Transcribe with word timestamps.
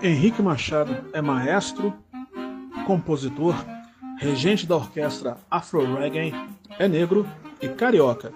Henrique 0.00 0.40
Machado 0.40 1.10
é 1.12 1.20
maestro, 1.20 1.92
compositor, 2.86 3.54
regente 4.18 4.64
da 4.64 4.76
orquestra 4.76 5.38
Afro 5.50 5.96
Reggae, 5.96 6.32
é 6.78 6.86
negro 6.86 7.26
e 7.60 7.68
carioca. 7.68 8.32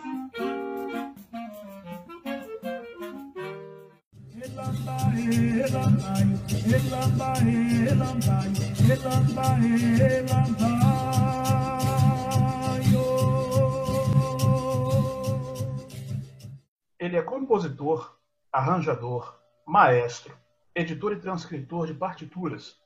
Ele 16.99 17.17
é 17.17 17.23
compositor, 17.23 18.17
arranjador, 18.53 19.39
maestro, 19.65 20.42
editor 20.75 21.13
e 21.13 21.21
transcritor 21.21 21.87
de 21.87 21.95
partituras, 21.95 22.81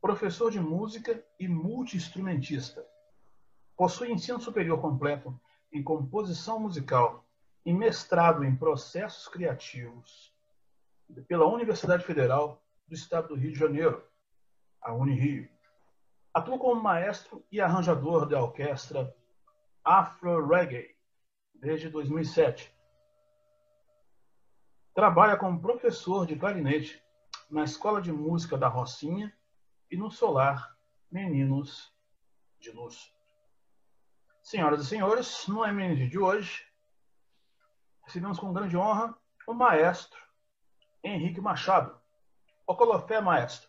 professor 0.00 0.50
de 0.50 0.58
música 0.58 1.22
e 1.38 1.46
multiinstrumentista. 1.46 2.86
Possui 3.76 4.10
ensino 4.10 4.40
superior 4.40 4.80
completo 4.80 5.38
em 5.70 5.82
composição 5.82 6.58
musical 6.58 7.26
e 7.64 7.72
mestrado 7.72 8.42
em 8.42 8.56
processos 8.56 9.28
criativos 9.28 10.34
pela 11.28 11.46
Universidade 11.46 12.04
Federal 12.04 12.62
do 12.88 12.94
Estado 12.94 13.28
do 13.28 13.34
Rio 13.34 13.52
de 13.52 13.58
Janeiro, 13.58 14.02
a 14.80 14.94
Unirio. 14.94 15.48
Atua 16.32 16.58
como 16.58 16.80
maestro 16.80 17.44
e 17.52 17.60
arranjador 17.60 18.26
da 18.26 18.42
orquestra 18.42 19.14
Afro 19.84 20.46
Reggae 20.46 20.96
desde 21.54 21.90
2007. 21.90 22.74
Trabalha 24.94 25.36
como 25.36 25.60
professor 25.60 26.24
de 26.24 26.36
clarinete 26.36 27.02
na 27.50 27.64
Escola 27.64 28.00
de 28.00 28.12
Música 28.12 28.56
da 28.56 28.68
Rocinha 28.68 29.34
e 29.90 29.96
no 29.96 30.10
Solar 30.10 30.76
Meninos 31.10 31.92
de 32.60 32.70
Luz. 32.70 33.12
Senhoras 34.42 34.80
e 34.80 34.86
senhores, 34.86 35.46
no 35.48 35.64
MNG 35.64 36.08
de 36.08 36.18
hoje, 36.18 36.64
recebemos 38.04 38.38
com 38.38 38.52
grande 38.52 38.76
honra 38.76 39.16
o 39.46 39.52
maestro 39.52 40.18
Henrique 41.02 41.40
Machado. 41.40 41.98
Ocolofé, 42.66 43.20
maestro. 43.20 43.68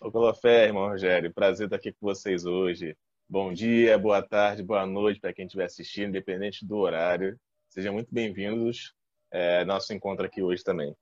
Ocolofé, 0.00 0.66
irmão 0.66 0.88
Rogério. 0.88 1.32
Prazer 1.32 1.66
estar 1.66 1.76
aqui 1.76 1.92
com 1.92 2.06
vocês 2.06 2.44
hoje. 2.44 2.96
Bom 3.28 3.52
dia, 3.52 3.98
boa 3.98 4.20
tarde, 4.20 4.62
boa 4.62 4.84
noite 4.84 5.20
para 5.20 5.32
quem 5.32 5.46
estiver 5.46 5.64
assistindo, 5.64 6.08
independente 6.08 6.66
do 6.66 6.76
horário. 6.76 7.40
Sejam 7.70 7.94
muito 7.94 8.12
bem-vindos 8.12 8.94
é, 9.30 9.64
nosso 9.64 9.94
encontro 9.94 10.26
aqui 10.26 10.42
hoje 10.42 10.62
também. 10.62 10.94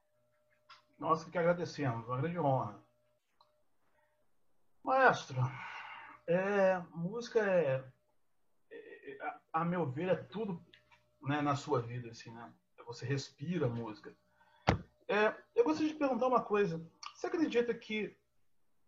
Nós 1.01 1.25
que 1.25 1.39
agradecemos, 1.39 2.06
uma 2.06 2.19
grande 2.19 2.39
honra. 2.39 2.79
Maestro, 4.84 5.41
é, 6.27 6.79
música 6.95 7.41
é, 7.41 7.83
é, 8.70 9.19
a, 9.51 9.65
meu 9.65 9.91
ver, 9.91 10.11
é 10.11 10.15
tudo 10.15 10.62
né, 11.23 11.41
na 11.41 11.56
sua 11.56 11.81
vida, 11.81 12.11
assim, 12.11 12.31
né? 12.31 12.53
Você 12.84 13.06
respira 13.06 13.67
música. 13.67 14.15
É, 15.09 15.34
eu 15.55 15.65
gostaria 15.65 15.91
de 15.91 15.98
perguntar 15.98 16.27
uma 16.27 16.43
coisa. 16.43 16.87
Você 17.15 17.28
acredita 17.28 17.73
que 17.73 18.15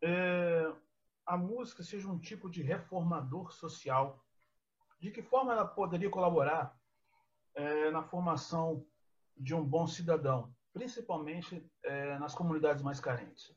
é, 0.02 0.70
a 1.24 1.38
música 1.38 1.82
seja 1.82 2.08
um 2.08 2.18
tipo 2.18 2.50
de 2.50 2.62
reformador 2.62 3.52
social? 3.52 4.22
De 5.00 5.10
que 5.10 5.22
forma 5.22 5.52
ela 5.52 5.66
poderia 5.66 6.10
colaborar 6.10 6.78
é, 7.54 7.90
na 7.90 8.02
formação 8.02 8.86
de 9.34 9.54
um 9.54 9.64
bom 9.64 9.86
cidadão? 9.86 10.54
Principalmente 10.72 11.64
é, 11.84 12.18
nas 12.18 12.34
comunidades 12.34 12.82
mais 12.82 13.00
carentes? 13.00 13.54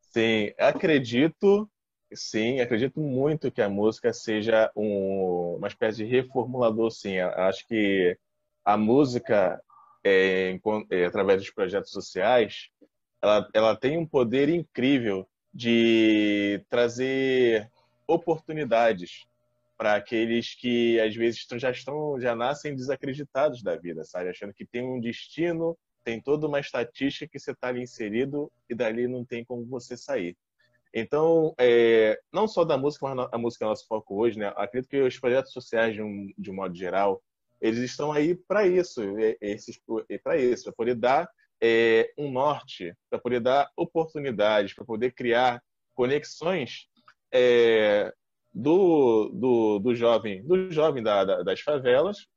Sim, 0.00 0.52
acredito, 0.58 1.68
sim, 2.12 2.60
acredito 2.60 3.00
muito 3.00 3.50
que 3.50 3.62
a 3.62 3.68
música 3.68 4.12
seja 4.12 4.70
um, 4.76 5.56
uma 5.56 5.68
espécie 5.68 5.98
de 5.98 6.04
reformulador, 6.04 6.90
sim. 6.90 7.18
Acho 7.18 7.66
que 7.66 8.16
a 8.64 8.76
música, 8.76 9.60
é, 10.04 10.58
é, 10.90 11.04
através 11.04 11.40
dos 11.40 11.50
projetos 11.50 11.90
sociais, 11.90 12.68
ela, 13.20 13.48
ela 13.52 13.76
tem 13.76 13.98
um 13.98 14.06
poder 14.06 14.48
incrível 14.48 15.28
de 15.52 16.64
trazer 16.68 17.70
oportunidades 18.06 19.24
para 19.76 19.94
aqueles 19.96 20.54
que 20.54 21.00
às 21.00 21.14
vezes 21.14 21.46
já 21.56 21.70
estão 21.70 22.20
já 22.20 22.34
nascem 22.34 22.74
desacreditados 22.74 23.62
da 23.62 23.76
vida, 23.76 24.04
sabe, 24.04 24.30
achando 24.30 24.54
que 24.54 24.64
tem 24.64 24.82
um 24.82 25.00
destino, 25.00 25.76
tem 26.04 26.20
toda 26.20 26.46
uma 26.46 26.60
estatística 26.60 27.26
que 27.26 27.38
você 27.38 27.52
está 27.52 27.68
ali 27.68 27.82
inserido 27.82 28.52
e 28.68 28.74
dali 28.74 29.08
não 29.08 29.24
tem 29.24 29.44
como 29.44 29.64
você 29.66 29.96
sair. 29.96 30.36
Então, 30.92 31.52
é, 31.58 32.20
não 32.32 32.46
só 32.46 32.64
da 32.64 32.78
música, 32.78 33.12
mas 33.12 33.28
a 33.32 33.38
música 33.38 33.64
é 33.64 33.68
nosso 33.68 33.86
foco 33.88 34.16
hoje, 34.16 34.38
né? 34.38 34.52
Acredito 34.56 34.88
que 34.88 35.00
os 35.00 35.18
projetos 35.18 35.52
sociais, 35.52 35.94
de 35.94 36.00
um, 36.00 36.32
de 36.38 36.50
um 36.52 36.54
modo 36.54 36.74
geral, 36.74 37.20
eles 37.60 37.80
estão 37.80 38.12
aí 38.12 38.36
para 38.36 38.64
isso, 38.64 39.02
para 40.22 40.36
isso, 40.36 40.64
para 40.64 40.72
poder 40.72 40.94
dar 40.94 41.28
é, 41.60 42.12
um 42.16 42.30
norte, 42.30 42.94
para 43.10 43.18
poder 43.18 43.40
dar 43.40 43.68
oportunidades, 43.76 44.72
para 44.72 44.84
poder 44.84 45.12
criar 45.12 45.60
conexões 45.94 46.86
é, 47.32 48.12
do, 48.54 49.30
do, 49.30 49.78
do 49.80 49.94
jovem, 49.94 50.42
do 50.44 50.70
jovem 50.70 51.02
da, 51.02 51.24
da, 51.24 51.42
das 51.42 51.60
favelas 51.60 52.28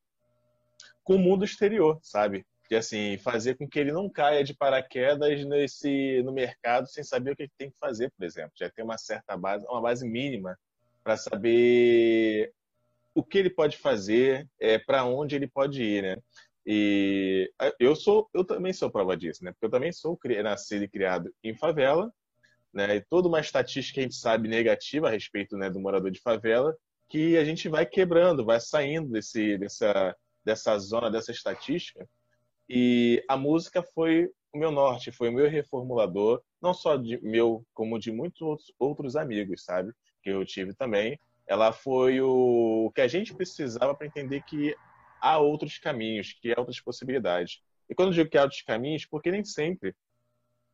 com 1.03 1.15
o 1.15 1.19
mundo 1.19 1.45
exterior, 1.45 1.99
sabe? 2.01 2.45
De 2.69 2.75
assim, 2.75 3.17
fazer 3.19 3.55
com 3.55 3.67
que 3.67 3.79
ele 3.79 3.91
não 3.91 4.09
caia 4.09 4.43
de 4.43 4.53
paraquedas 4.53 5.45
nesse 5.45 6.21
no 6.23 6.33
mercado 6.33 6.87
sem 6.87 7.03
saber 7.03 7.31
o 7.31 7.35
que 7.35 7.47
tem 7.57 7.69
que 7.69 7.77
fazer, 7.77 8.11
por 8.11 8.25
exemplo. 8.25 8.51
Já 8.55 8.69
tem 8.69 8.83
uma 8.83 8.97
certa 8.97 9.37
base, 9.37 9.65
uma 9.67 9.81
base 9.81 10.05
mínima 10.07 10.57
para 11.03 11.15
saber 11.15 12.51
o 13.15 13.23
que 13.23 13.37
ele 13.37 13.49
pode 13.49 13.77
fazer, 13.77 14.47
é, 14.59 14.77
para 14.77 15.05
onde 15.05 15.35
ele 15.35 15.47
pode 15.47 15.81
ir, 15.81 16.03
né? 16.03 16.17
E 16.65 17.49
eu 17.79 17.95
sou, 17.95 18.29
eu 18.33 18.43
também 18.43 18.73
sou 18.73 18.91
prova 18.91 19.15
disso, 19.15 19.45
né? 19.45 19.51
Porque 19.53 19.67
eu 19.67 19.69
também 19.69 19.93
sou 19.93 20.19
nascido 20.43 20.83
e 20.83 20.89
criado 20.89 21.33
em 21.41 21.55
favela, 21.55 22.11
né? 22.77 22.97
E 22.97 23.01
toda 23.01 23.27
uma 23.27 23.39
estatística 23.39 23.95
que 23.95 23.99
a 24.01 24.03
gente 24.03 24.15
sabe 24.15 24.47
negativa 24.47 25.07
a 25.07 25.11
respeito 25.11 25.57
né, 25.57 25.67
do 25.67 25.79
morador 25.79 26.11
de 26.11 26.21
favela, 26.21 26.77
que 27.09 27.35
a 27.35 27.43
gente 27.43 27.67
vai 27.67 27.87
quebrando, 27.87 28.45
vai 28.45 28.59
saindo 28.59 29.09
desse, 29.09 29.57
dessa, 29.57 30.15
dessa 30.45 30.77
zona, 30.77 31.09
dessa 31.09 31.31
estatística. 31.31 32.07
E 32.69 33.23
a 33.27 33.35
música 33.35 33.81
foi 33.81 34.29
o 34.53 34.59
meu 34.59 34.69
norte, 34.71 35.11
foi 35.11 35.29
o 35.29 35.33
meu 35.33 35.49
reformulador, 35.49 36.39
não 36.61 36.71
só 36.71 36.95
de 36.95 37.19
meu, 37.23 37.65
como 37.73 37.97
de 37.97 38.11
muitos 38.11 38.71
outros 38.77 39.15
amigos, 39.15 39.63
sabe? 39.63 39.91
Que 40.21 40.29
eu 40.29 40.45
tive 40.45 40.73
também. 40.75 41.19
Ela 41.47 41.71
foi 41.71 42.21
o 42.21 42.91
que 42.93 43.01
a 43.01 43.07
gente 43.07 43.33
precisava 43.33 43.95
para 43.95 44.05
entender 44.05 44.43
que 44.43 44.75
há 45.19 45.39
outros 45.39 45.79
caminhos, 45.79 46.33
que 46.33 46.51
há 46.51 46.59
outras 46.59 46.79
possibilidades. 46.79 47.59
E 47.89 47.95
quando 47.95 48.09
eu 48.09 48.13
digo 48.13 48.29
que 48.29 48.37
há 48.37 48.43
outros 48.43 48.61
caminhos, 48.61 49.03
porque 49.05 49.31
nem 49.31 49.43
sempre 49.43 49.95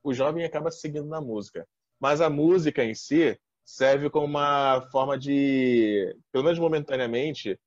o 0.03 0.13
jovem 0.13 0.43
acaba 0.43 0.69
seguindo 0.69 1.07
na 1.07 1.21
música. 1.21 1.65
Mas 2.03 2.19
a 2.19 2.29
música 2.29 2.83
em 2.83 2.93
si 2.93 3.39
serve 3.63 4.09
como 4.09 4.25
uma 4.25 4.85
forma 4.91 5.17
de, 5.17 6.13
pelo 6.33 6.43
menos 6.43 6.59
momentaneamente, 6.59 7.57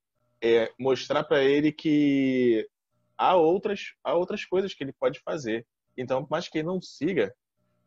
é, 0.43 0.71
mostrar 0.79 1.25
para 1.25 1.43
ele 1.43 1.73
que 1.73 2.69
há 3.17 3.35
outras, 3.35 3.95
há 4.05 4.13
outras 4.13 4.45
coisas 4.45 4.75
que 4.75 4.85
ele 4.85 4.93
pode 4.93 5.21
fazer. 5.21 5.67
Então, 5.97 6.27
mais 6.31 6.49
que 6.49 6.59
ele 6.59 6.67
não 6.67 6.83
siga 6.83 7.35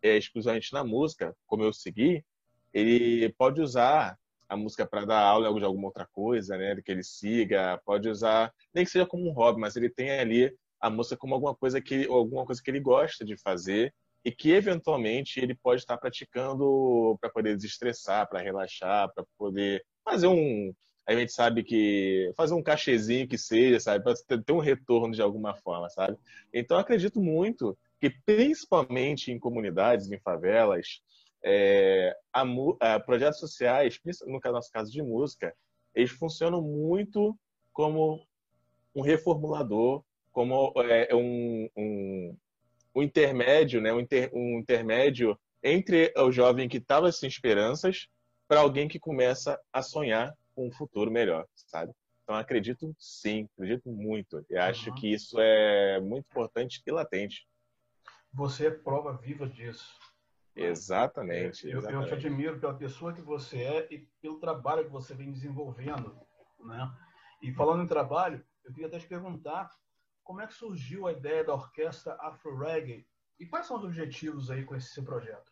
é, 0.02 0.18
exclusivamente 0.18 0.74
na 0.74 0.84
música, 0.84 1.38
como 1.46 1.62
eu 1.64 1.72
segui, 1.72 2.26
ele 2.74 3.32
pode 3.38 3.62
usar 3.62 4.18
a 4.50 4.58
música 4.58 4.88
para 4.88 5.06
dar 5.06 5.22
aula 5.22 5.54
de 5.54 5.64
alguma 5.64 5.90
outra 5.90 6.08
coisa, 6.12 6.58
né? 6.58 6.82
Que 6.84 6.92
ele 6.92 7.04
siga, 7.04 7.80
pode 7.86 8.10
usar, 8.10 8.52
nem 8.74 8.84
que 8.84 8.90
seja 8.90 9.06
como 9.06 9.30
um 9.30 9.34
hobby, 9.34 9.62
mas 9.62 9.76
ele 9.76 9.88
tem 9.88 10.10
ali 10.10 10.52
a 10.82 10.90
música 10.90 11.16
como 11.16 11.36
alguma 11.36 11.54
coisa 11.54 11.80
que 11.80 12.08
alguma 12.08 12.44
coisa 12.44 12.60
que 12.60 12.72
ele 12.72 12.80
gosta 12.80 13.24
de 13.24 13.38
fazer 13.38 13.94
e 14.24 14.32
que 14.32 14.52
eventualmente 14.52 15.40
ele 15.40 15.56
pode 15.56 15.82
estar 15.82 15.98
praticando 15.98 17.18
para 17.22 17.30
poder 17.30 17.56
desestressar, 17.56 18.28
para 18.28 18.42
relaxar, 18.42 19.12
para 19.14 19.24
poder 19.38 19.84
fazer 20.04 20.28
um. 20.28 20.74
A 21.08 21.16
gente 21.16 21.32
sabe 21.32 21.64
que 21.64 22.32
fazer 22.38 22.54
um 22.54 22.62
cachezinho 22.62 23.28
que 23.28 23.38
seja, 23.38 23.80
sabe, 23.80 24.04
para 24.04 24.14
ter 24.44 24.52
um 24.52 24.60
retorno 24.60 25.14
de 25.14 25.22
alguma 25.22 25.56
forma, 25.56 25.90
sabe? 25.90 26.16
Então 26.54 26.78
acredito 26.78 27.20
muito 27.20 27.78
que 28.00 28.12
principalmente 28.26 29.32
em 29.32 29.40
comunidades, 29.40 30.12
em 30.12 30.20
favelas, 30.20 31.02
é, 31.44 32.16
a, 32.34 32.44
a, 32.80 33.00
projetos 33.00 33.40
sociais, 33.40 34.00
no 34.26 34.40
nosso 34.52 34.72
caso 34.72 34.92
de 34.92 35.02
música, 35.02 35.54
eles 35.96 36.12
funcionam 36.12 36.62
muito 36.62 37.38
como 37.74 38.26
um 38.94 39.02
reformulador, 39.02 40.04
como 40.32 40.74
é, 40.78 41.14
um, 41.16 41.70
um, 41.76 42.38
um 43.00 43.04
intermédio, 43.04 43.82
né, 43.82 43.92
um, 43.94 44.00
inter, 44.00 44.30
um 44.34 44.60
intermédio 44.60 45.40
entre 45.64 46.14
o 46.18 46.32
jovem 46.32 46.70
que 46.70 46.78
estava 46.78 47.12
sem 47.12 47.28
esperanças 47.28 48.08
para 48.48 48.62
alguém 48.62 48.88
que 48.88 49.00
começa 49.00 49.60
a 49.72 49.82
sonhar 49.82 50.36
com 50.56 50.68
um 50.68 50.72
futuro 50.72 51.12
melhor, 51.12 51.46
sabe? 51.56 51.94
Então 52.24 52.36
acredito 52.36 52.96
sim, 53.00 53.48
acredito 53.56 53.90
muito. 53.90 54.46
E 54.50 54.58
acho 54.58 54.90
uhum. 54.90 54.96
que 54.96 55.12
isso 55.12 55.40
é 55.40 56.00
muito 56.00 56.26
importante 56.26 56.82
e 56.86 56.92
latente. 56.92 57.48
você 58.32 58.68
é 58.68 58.72
prova 58.72 59.14
viva 59.14 59.48
disso. 59.48 59.98
Exatamente, 60.56 61.70
eu, 61.70 61.78
exatamente. 61.78 62.12
Eu 62.12 62.20
te 62.20 62.28
admiro 62.28 62.60
pela 62.60 62.74
pessoa 62.74 63.14
que 63.14 63.22
você 63.22 63.62
é 63.62 63.88
e 63.90 64.00
pelo 64.22 64.40
trabalho 64.40 64.84
que 64.84 64.92
você 64.92 65.14
vem 65.14 65.32
desenvolvendo, 65.32 66.20
né? 66.60 66.92
E 67.42 67.54
falando 67.54 67.84
em 67.84 67.88
trabalho, 67.88 68.44
eu 68.66 68.74
queria 68.74 68.88
até 68.88 69.00
te 69.00 69.08
perguntar 69.08 69.72
como 70.30 70.42
é 70.42 70.46
que 70.46 70.54
surgiu 70.54 71.08
a 71.08 71.12
ideia 71.12 71.44
da 71.44 71.56
orquestra 71.56 72.16
Afro 72.20 72.56
Reggae 72.56 73.04
e 73.40 73.48
quais 73.48 73.66
são 73.66 73.78
os 73.78 73.84
objetivos 73.84 74.52
aí 74.52 74.64
com 74.64 74.76
esse 74.76 74.90
seu 74.90 75.04
projeto? 75.04 75.52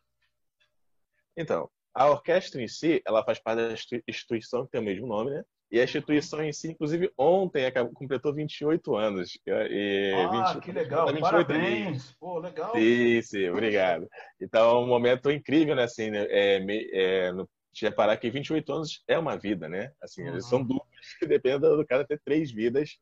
Então, 1.35 1.67
a 1.95 2.07
orquestra 2.07 2.61
em 2.61 2.67
si, 2.67 3.01
ela 3.03 3.25
faz 3.25 3.39
parte 3.39 3.57
da 3.57 3.73
instituição 4.07 4.65
que 4.65 4.73
tem 4.73 4.79
o 4.79 4.83
mesmo 4.83 5.07
nome, 5.07 5.31
né? 5.31 5.43
E 5.71 5.79
a 5.79 5.83
instituição 5.83 6.43
em 6.43 6.53
si, 6.53 6.69
inclusive, 6.69 7.11
ontem 7.17 7.65
acabou, 7.65 7.91
completou 7.91 8.31
28 8.31 8.95
anos. 8.95 9.39
E 9.47 10.13
ah, 10.13 10.53
20, 10.53 10.63
que 10.63 10.71
legal. 10.71 11.07
Parabéns. 11.21 12.11
Pô, 12.19 12.37
legal. 12.37 12.71
Sim, 12.73 13.19
sim, 13.23 13.49
obrigado. 13.49 14.07
Então, 14.39 14.69
é 14.69 14.79
um 14.79 14.87
momento 14.87 15.31
incrível, 15.31 15.75
né? 15.75 15.85
Assim, 15.85 16.11
né? 16.11 16.27
é, 16.29 16.59
é, 16.91 17.31
no, 17.31 17.49
te 17.73 17.83
reparar 17.83 18.15
que 18.17 18.29
28 18.29 18.71
anos 18.71 19.03
é 19.07 19.17
uma 19.17 19.35
vida, 19.35 19.67
né? 19.67 19.91
Assim, 19.99 20.29
uhum. 20.29 20.39
são 20.39 20.63
duplas 20.63 21.13
que 21.17 21.25
dependem 21.25 21.61
do 21.61 21.85
cara 21.85 22.05
ter 22.05 22.21
três 22.23 22.51
vidas. 22.51 22.99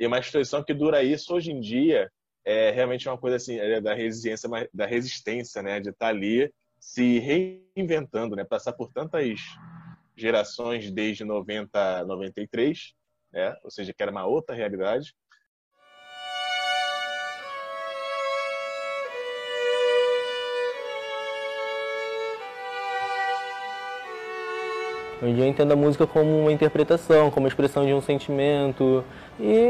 E 0.00 0.06
uma 0.06 0.18
instituição 0.18 0.64
que 0.64 0.72
dura 0.72 1.02
isso, 1.02 1.34
hoje 1.34 1.52
em 1.52 1.60
dia, 1.60 2.10
é 2.42 2.70
realmente 2.70 3.06
uma 3.06 3.18
coisa 3.18 3.36
assim, 3.36 3.58
é 3.58 3.82
da 3.82 3.92
resiliência, 3.92 4.48
da 4.72 4.86
resistência, 4.86 5.62
né? 5.62 5.78
De 5.78 5.90
estar 5.90 6.08
ali 6.08 6.50
se 6.78 7.18
reinventando, 7.18 8.34
né? 8.34 8.42
Passar 8.42 8.72
por 8.72 8.90
tantas 8.90 9.38
gerações 10.16 10.90
desde 10.90 11.22
90, 11.22 12.04
93, 12.06 12.94
né? 13.30 13.54
Ou 13.62 13.70
seja, 13.70 13.92
que 13.92 14.02
era 14.02 14.10
uma 14.10 14.24
outra 14.24 14.56
realidade. 14.56 15.14
Hoje 25.22 25.38
eu 25.38 25.46
entendo 25.46 25.72
a 25.72 25.76
música 25.76 26.06
como 26.06 26.40
uma 26.40 26.50
interpretação, 26.50 27.30
como 27.30 27.44
a 27.44 27.48
expressão 27.48 27.84
de 27.84 27.92
um 27.92 28.00
sentimento 28.00 29.04
e 29.38 29.66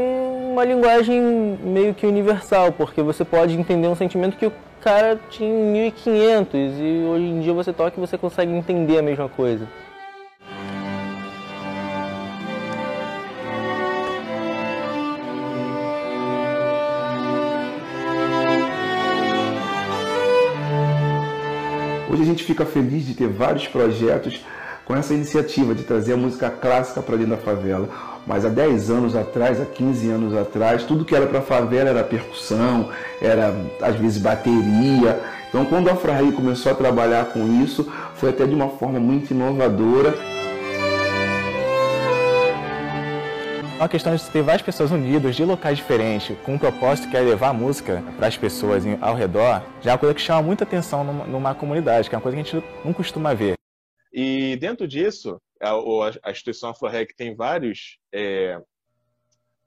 uma 0.49 0.63
linguagem 0.63 1.19
meio 1.61 1.93
que 1.93 2.07
universal, 2.07 2.71
porque 2.71 3.01
você 3.01 3.25
pode 3.25 3.53
entender 3.53 3.89
um 3.89 3.95
sentimento 3.95 4.37
que 4.37 4.45
o 4.45 4.53
cara 4.79 5.19
tinha 5.29 5.49
em 5.49 5.73
1500 5.73 6.53
e 6.55 7.03
hoje 7.05 7.25
em 7.25 7.41
dia 7.41 7.51
você 7.51 7.73
toca 7.73 7.97
e 7.97 7.99
você 7.99 8.17
consegue 8.17 8.49
entender 8.49 8.97
a 8.97 9.01
mesma 9.01 9.27
coisa. 9.27 9.67
Hoje 22.09 22.21
a 22.21 22.25
gente 22.25 22.45
fica 22.45 22.65
feliz 22.65 23.05
de 23.05 23.15
ter 23.15 23.27
vários 23.27 23.67
projetos 23.67 24.41
com 24.91 24.97
essa 24.97 25.13
iniciativa 25.13 25.73
de 25.73 25.83
trazer 25.83 26.11
a 26.11 26.17
música 26.17 26.49
clássica 26.49 27.01
para 27.01 27.15
dentro 27.15 27.31
da 27.31 27.37
favela. 27.37 27.87
Mas 28.27 28.43
há 28.43 28.49
10 28.49 28.89
anos 28.89 29.15
atrás, 29.15 29.61
há 29.61 29.65
15 29.65 30.09
anos 30.09 30.35
atrás, 30.35 30.83
tudo 30.83 31.05
que 31.05 31.15
era 31.15 31.25
para 31.25 31.39
a 31.39 31.41
favela 31.41 31.91
era 31.91 32.03
percussão, 32.03 32.89
era 33.21 33.55
às 33.81 33.95
vezes 33.95 34.21
bateria. 34.21 35.17
Então, 35.47 35.63
quando 35.63 35.89
a 35.89 35.95
Fraí 35.95 36.33
começou 36.33 36.73
a 36.73 36.75
trabalhar 36.75 37.23
com 37.27 37.63
isso, 37.63 37.89
foi 38.15 38.31
até 38.31 38.45
de 38.45 38.53
uma 38.53 38.67
forma 38.67 38.99
muito 38.99 39.31
inovadora. 39.31 40.13
uma 43.79 43.89
questão 43.89 44.13
de 44.13 44.23
ter 44.25 44.43
várias 44.43 44.61
pessoas 44.61 44.91
unidas 44.91 45.35
de 45.35 45.43
locais 45.43 45.77
diferentes, 45.77 46.37
com 46.43 46.53
um 46.53 46.57
propósito 46.57 47.09
que 47.09 47.17
é 47.17 47.21
levar 47.21 47.49
a 47.49 47.53
música 47.53 48.03
para 48.15 48.27
as 48.27 48.37
pessoas 48.37 48.83
ao 49.01 49.15
redor, 49.15 49.63
já 49.81 49.89
é 49.89 49.93
uma 49.93 49.97
coisa 49.97 50.13
que 50.13 50.21
chama 50.21 50.43
muita 50.43 50.65
atenção 50.65 51.03
numa 51.03 51.55
comunidade, 51.55 52.07
que 52.07 52.13
é 52.13 52.17
uma 52.17 52.21
coisa 52.21 52.35
que 52.35 52.41
a 52.41 52.43
gente 52.43 52.67
não 52.85 52.93
costuma 52.93 53.33
ver. 53.33 53.60
E 54.11 54.57
dentro 54.57 54.87
disso, 54.87 55.41
a, 55.61 55.71
a 56.23 56.31
instituição 56.31 56.69
Afrorec 56.69 57.15
tem 57.15 57.35
vários, 57.35 57.97
é, 58.11 58.61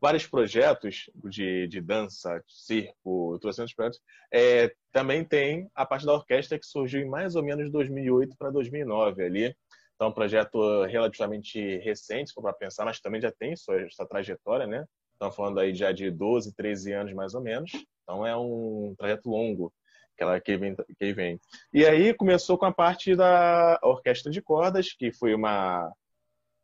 vários 0.00 0.26
projetos 0.26 1.08
de, 1.24 1.66
de 1.66 1.80
dança, 1.80 2.42
circo, 2.46 3.38
trocentos 3.40 3.72
projetos. 3.72 4.00
É, 4.32 4.74
também 4.92 5.24
tem 5.24 5.70
a 5.74 5.86
parte 5.86 6.04
da 6.04 6.12
orquestra 6.12 6.58
que 6.58 6.66
surgiu 6.66 7.00
em 7.00 7.08
mais 7.08 7.36
ou 7.36 7.42
menos 7.42 7.70
2008 7.70 8.36
para 8.36 8.50
2009 8.50 9.24
ali. 9.24 9.56
Então, 9.94 10.08
é 10.08 10.10
um 10.10 10.14
projeto 10.14 10.84
relativamente 10.84 11.78
recente, 11.78 12.34
para 12.34 12.52
pensar, 12.52 12.84
mas 12.84 13.00
também 13.00 13.20
já 13.20 13.30
tem 13.30 13.54
sua, 13.56 13.88
sua 13.90 14.06
trajetória, 14.06 14.66
né? 14.66 14.84
Estamos 15.12 15.36
falando 15.36 15.60
aí 15.60 15.72
já 15.72 15.92
de 15.92 16.10
12, 16.10 16.52
13 16.54 16.92
anos 16.92 17.12
mais 17.14 17.34
ou 17.34 17.40
menos. 17.40 17.70
Então, 18.02 18.26
é 18.26 18.36
um 18.36 18.94
trajeto 18.98 19.30
longo 19.30 19.72
que 20.16 20.22
ela 20.22 20.40
que 20.40 20.56
vem, 20.56 20.76
que 20.98 21.12
vem. 21.12 21.40
E 21.72 21.84
aí 21.84 22.14
começou 22.14 22.58
com 22.58 22.66
a 22.66 22.72
parte 22.72 23.14
da 23.16 23.78
orquestra 23.82 24.30
de 24.30 24.42
cordas, 24.42 24.92
que 24.92 25.12
foi 25.12 25.34
uma 25.34 25.92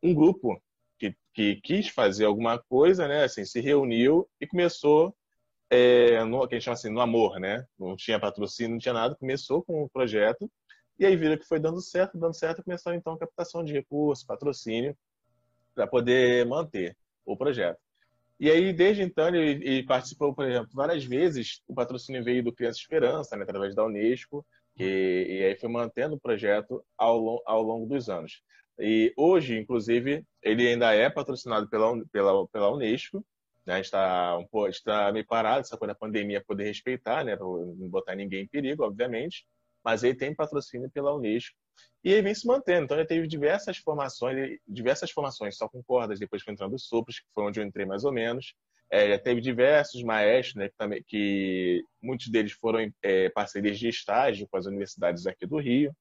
um 0.02 0.14
grupo 0.14 0.60
que, 0.98 1.14
que 1.34 1.56
quis 1.56 1.88
fazer 1.88 2.24
alguma 2.24 2.58
coisa, 2.58 3.06
né? 3.08 3.24
Assim, 3.24 3.44
se 3.44 3.60
reuniu 3.60 4.28
e 4.40 4.46
começou 4.46 5.14
é, 5.70 6.24
no 6.24 6.46
que 6.48 6.54
a 6.54 6.58
gente 6.58 6.64
chama 6.64 6.74
assim, 6.74 6.90
no 6.90 7.00
amor, 7.00 7.38
né? 7.38 7.66
Não 7.78 7.96
tinha 7.96 8.20
patrocínio, 8.20 8.72
não 8.72 8.78
tinha 8.78 8.94
nada. 8.94 9.14
Começou 9.16 9.62
com 9.62 9.82
o 9.82 9.84
um 9.84 9.88
projeto 9.88 10.50
e 10.98 11.06
aí 11.06 11.16
viram 11.16 11.38
que 11.38 11.46
foi 11.46 11.58
dando 11.58 11.80
certo, 11.80 12.18
dando 12.18 12.34
certo, 12.34 12.62
começaram 12.62 12.96
então 12.96 13.14
a 13.14 13.18
captação 13.18 13.64
de 13.64 13.72
recursos, 13.72 14.24
patrocínio, 14.24 14.96
para 15.74 15.86
poder 15.86 16.46
manter 16.46 16.96
o 17.24 17.36
projeto. 17.36 17.80
E 18.40 18.50
aí, 18.50 18.72
desde 18.72 19.02
então, 19.02 19.28
ele, 19.28 19.62
ele, 19.62 19.82
participou, 19.84 20.34
por 20.34 20.46
exemplo, 20.48 20.70
várias 20.72 21.04
vezes. 21.04 21.60
O 21.68 21.74
patrocínio 21.74 22.24
veio 22.24 22.42
do 22.42 22.54
Criança 22.54 22.78
Esperança, 22.78 23.36
né, 23.36 23.42
através 23.42 23.74
da 23.74 23.84
Unesco, 23.84 24.46
e, 24.78 25.26
e 25.28 25.44
aí 25.44 25.56
foi 25.56 25.68
mantendo 25.68 26.14
o 26.14 26.20
projeto 26.20 26.82
ao, 26.96 27.42
ao 27.46 27.62
longo 27.62 27.86
dos 27.86 28.08
anos. 28.08 28.42
E 28.78 29.12
hoje, 29.14 29.58
inclusive, 29.58 30.24
ele 30.42 30.66
ainda 30.66 30.94
é 30.94 31.10
patrocinado 31.10 31.68
pela, 31.68 32.02
pela, 32.10 32.48
pela 32.48 32.72
Unesco. 32.72 33.22
Né? 33.66 33.74
A 33.74 33.76
gente 33.76 33.86
está 33.86 34.38
um, 34.38 34.46
tá 34.82 35.12
meio 35.12 35.26
parado, 35.26 35.60
essa 35.60 35.76
coisa 35.76 35.92
da 35.92 35.98
pandemia, 35.98 36.42
poder 36.42 36.64
respeitar, 36.64 37.22
né? 37.22 37.36
não 37.36 37.90
botar 37.90 38.14
ninguém 38.14 38.44
em 38.44 38.48
perigo, 38.48 38.84
obviamente 38.84 39.44
mas 39.84 40.02
ele 40.02 40.14
tem 40.14 40.34
patrocínio 40.34 40.90
pela 40.90 41.14
Unesco 41.14 41.56
e 42.04 42.12
ele 42.12 42.22
vem 42.22 42.34
se 42.34 42.46
mantendo. 42.46 42.84
Então 42.84 42.96
ele 42.96 43.06
teve 43.06 43.26
diversas 43.26 43.76
formações, 43.78 44.58
diversas 44.66 45.10
formações 45.10 45.56
só 45.56 45.68
com 45.68 45.82
cordas, 45.82 46.18
depois 46.18 46.42
foi 46.42 46.52
entrando 46.52 46.74
os 46.74 46.86
sopros, 46.86 47.18
que 47.18 47.26
foi 47.34 47.44
onde 47.44 47.60
eu 47.60 47.64
entrei 47.64 47.86
mais 47.86 48.04
ou 48.04 48.12
menos. 48.12 48.54
É, 48.90 49.08
já 49.08 49.18
teve 49.18 49.40
diversos 49.40 50.02
maestros, 50.02 50.56
né, 50.56 50.68
que, 50.68 50.76
também, 50.76 51.04
que 51.06 51.84
muitos 52.02 52.28
deles 52.28 52.52
foram 52.52 52.92
é, 53.02 53.28
parcerias 53.28 53.78
de 53.78 53.88
estágio 53.88 54.48
com 54.50 54.56
as 54.56 54.66
universidades 54.66 55.26
aqui 55.26 55.46
do 55.46 55.58
Rio. 55.58 55.94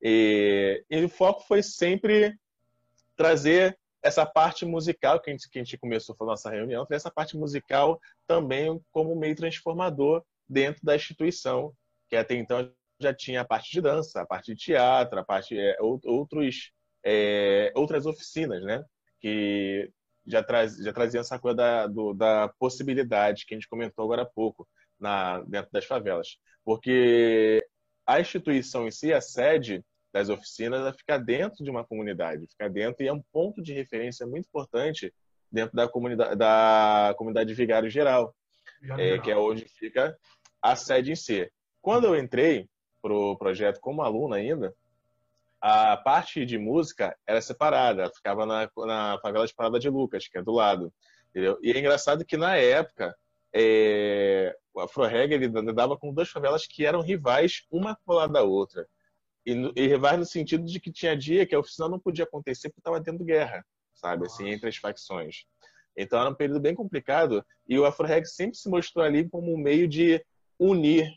E, 0.00 0.82
e 0.88 1.04
o 1.04 1.08
foco 1.08 1.42
foi 1.46 1.62
sempre 1.62 2.34
trazer 3.16 3.78
essa 4.02 4.24
parte 4.24 4.64
musical 4.64 5.20
que 5.20 5.30
a 5.30 5.32
gente, 5.32 5.50
que 5.50 5.58
a 5.58 5.64
gente 5.64 5.78
começou 5.78 6.16
a 6.20 6.24
nossa 6.24 6.48
reunião, 6.48 6.86
essa 6.90 7.10
parte 7.10 7.36
musical 7.36 8.00
também 8.26 8.80
como 8.92 9.16
meio 9.16 9.34
transformador 9.34 10.22
dentro 10.48 10.80
da 10.84 10.94
instituição, 10.94 11.74
que 12.08 12.16
até 12.16 12.34
então 12.34 12.72
já 12.98 13.14
tinha 13.14 13.42
a 13.42 13.44
parte 13.44 13.70
de 13.70 13.80
dança, 13.80 14.22
a 14.22 14.26
parte 14.26 14.54
de 14.54 14.56
teatro, 14.56 15.18
a 15.18 15.24
parte 15.24 15.58
é, 15.58 15.76
outros 15.80 16.72
é, 17.04 17.72
outras 17.74 18.06
oficinas, 18.06 18.62
né? 18.64 18.84
Que 19.20 19.90
já, 20.26 20.42
traz, 20.42 20.76
já 20.76 20.92
traziam 20.92 21.20
essa 21.20 21.38
coisa 21.38 21.56
da, 21.56 21.86
do, 21.86 22.12
da 22.12 22.48
possibilidade 22.58 23.46
que 23.46 23.54
a 23.54 23.56
gente 23.56 23.68
comentou 23.68 24.04
agora 24.04 24.22
há 24.22 24.26
pouco 24.26 24.66
na, 24.98 25.40
dentro 25.42 25.70
das 25.70 25.84
favelas. 25.84 26.36
Porque 26.64 27.64
a 28.06 28.20
instituição 28.20 28.88
em 28.88 28.90
si, 28.90 29.12
a 29.12 29.20
sede 29.20 29.84
das 30.12 30.28
oficinas, 30.28 30.80
ela 30.80 30.92
fica 30.92 31.18
dentro 31.18 31.62
de 31.62 31.70
uma 31.70 31.84
comunidade, 31.84 32.46
fica 32.48 32.68
dentro 32.68 33.04
e 33.04 33.08
é 33.08 33.12
um 33.12 33.22
ponto 33.32 33.62
de 33.62 33.72
referência 33.72 34.26
muito 34.26 34.46
importante 34.46 35.12
dentro 35.50 35.76
da 35.76 35.88
comunidade, 35.88 36.36
da 36.36 37.14
comunidade 37.16 37.54
Vigário 37.54 37.88
Geral, 37.88 38.34
é, 38.98 39.18
que 39.18 39.30
é 39.30 39.36
onde 39.36 39.64
fica 39.68 40.16
a 40.60 40.74
sede 40.74 41.12
em 41.12 41.16
si. 41.16 41.50
Quando 41.80 42.06
eu 42.06 42.16
entrei, 42.16 42.68
para 43.06 43.14
o 43.14 43.36
projeto 43.36 43.78
como 43.80 44.02
aluno 44.02 44.34
ainda, 44.34 44.74
a 45.60 45.96
parte 45.96 46.44
de 46.44 46.58
música 46.58 47.16
era 47.24 47.40
separada, 47.40 48.10
ficava 48.10 48.44
na, 48.44 48.68
na 48.78 49.18
favela 49.22 49.46
de 49.46 49.54
Parada 49.54 49.78
de 49.78 49.88
Lucas, 49.88 50.26
que 50.26 50.36
é 50.36 50.42
do 50.42 50.50
lado. 50.50 50.92
Entendeu? 51.30 51.56
E 51.62 51.70
é 51.70 51.78
engraçado 51.78 52.24
que 52.24 52.36
na 52.36 52.56
época 52.56 53.16
é, 53.54 54.56
o 54.74 54.80
Afro 54.80 55.04
Reggae 55.04 55.34
ele 55.34 55.48
dava 55.72 55.96
com 55.96 56.12
duas 56.12 56.28
favelas 56.28 56.66
que 56.66 56.84
eram 56.84 57.00
rivais, 57.00 57.64
uma 57.70 57.96
colada 58.04 58.32
da 58.32 58.42
outra. 58.42 58.88
E, 59.46 59.52
e, 59.76 59.86
rivais 59.86 60.18
no 60.18 60.26
sentido 60.26 60.64
de 60.64 60.80
que 60.80 60.90
tinha 60.90 61.16
dia 61.16 61.46
que 61.46 61.54
a 61.54 61.60
oficina 61.60 61.88
não 61.88 62.00
podia 62.00 62.24
acontecer 62.24 62.70
porque 62.70 62.80
estava 62.80 63.00
tendo 63.00 63.24
guerra, 63.24 63.64
sabe? 63.94 64.26
Assim, 64.26 64.48
entre 64.48 64.68
as 64.68 64.76
facções. 64.76 65.44
Então 65.96 66.20
era 66.20 66.28
um 66.28 66.34
período 66.34 66.60
bem 66.60 66.74
complicado 66.74 67.46
e 67.68 67.78
o 67.78 67.86
Afro 67.86 68.04
Reggae 68.04 68.26
sempre 68.26 68.58
se 68.58 68.68
mostrou 68.68 69.04
ali 69.04 69.28
como 69.28 69.54
um 69.54 69.58
meio 69.58 69.86
de 69.86 70.20
unir 70.58 71.08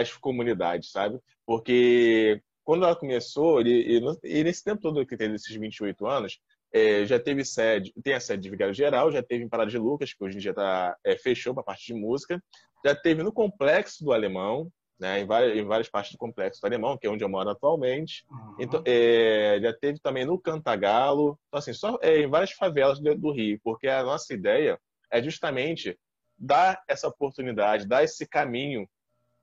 as 0.00 0.12
comunidades, 0.12 0.90
sabe? 0.90 1.18
Porque 1.46 2.42
quando 2.64 2.84
ela 2.84 2.96
começou, 2.96 3.62
e, 3.62 3.98
e, 3.98 4.00
e 4.24 4.44
nesse 4.44 4.62
tempo 4.62 4.82
todo 4.82 5.06
que 5.06 5.16
teve 5.16 5.36
esses 5.36 5.54
28 5.54 6.06
anos, 6.06 6.40
é, 6.72 7.06
já 7.06 7.18
teve 7.18 7.44
sede, 7.44 7.92
tem 8.02 8.12
a 8.12 8.20
sede 8.20 8.42
de 8.42 8.50
Vigário 8.50 8.74
Geral, 8.74 9.10
já 9.10 9.22
teve 9.22 9.44
em 9.44 9.48
Parada 9.48 9.70
de 9.70 9.78
Lucas, 9.78 10.12
que 10.12 10.22
hoje 10.22 10.36
em 10.36 10.40
dia 10.40 10.52
tá, 10.52 10.96
é, 11.04 11.16
fechou 11.16 11.54
para 11.54 11.62
a 11.62 11.64
parte 11.64 11.86
de 11.86 11.94
música, 11.94 12.42
já 12.84 12.94
teve 12.94 13.22
no 13.22 13.32
Complexo 13.32 14.04
do 14.04 14.12
Alemão, 14.12 14.70
né, 14.98 15.20
em, 15.20 15.26
várias, 15.26 15.56
em 15.56 15.64
várias 15.64 15.88
partes 15.88 16.12
do 16.12 16.18
Complexo 16.18 16.60
do 16.60 16.66
Alemão, 16.66 16.98
que 16.98 17.06
é 17.06 17.10
onde 17.10 17.22
eu 17.22 17.28
moro 17.28 17.50
atualmente. 17.50 18.26
Uhum. 18.30 18.56
Então, 18.58 18.82
é, 18.84 19.58
já 19.62 19.72
teve 19.72 19.98
também 20.00 20.24
no 20.24 20.38
Cantagalo, 20.38 21.38
então, 21.48 21.58
assim, 21.58 21.72
só 21.72 21.98
é, 22.02 22.20
em 22.20 22.26
várias 22.26 22.52
favelas 22.52 22.98
do, 22.98 23.14
do 23.14 23.32
Rio, 23.32 23.60
porque 23.62 23.88
a 23.88 24.02
nossa 24.02 24.34
ideia 24.34 24.78
é 25.10 25.22
justamente 25.22 25.98
dar 26.38 26.82
essa 26.86 27.08
oportunidade, 27.08 27.86
dar 27.86 28.04
esse 28.04 28.26
caminho 28.26 28.88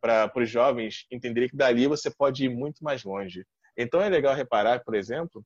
para 0.03 0.43
os 0.43 0.49
jovens 0.49 1.05
entenderem 1.09 1.47
que 1.47 1.55
dali 1.55 1.87
você 1.87 2.11
pode 2.11 2.43
ir 2.43 2.49
muito 2.49 2.83
mais 2.83 3.05
longe. 3.05 3.45
Então 3.77 4.01
é 4.01 4.09
legal 4.09 4.35
reparar, 4.35 4.83
por 4.83 4.95
exemplo, 4.95 5.45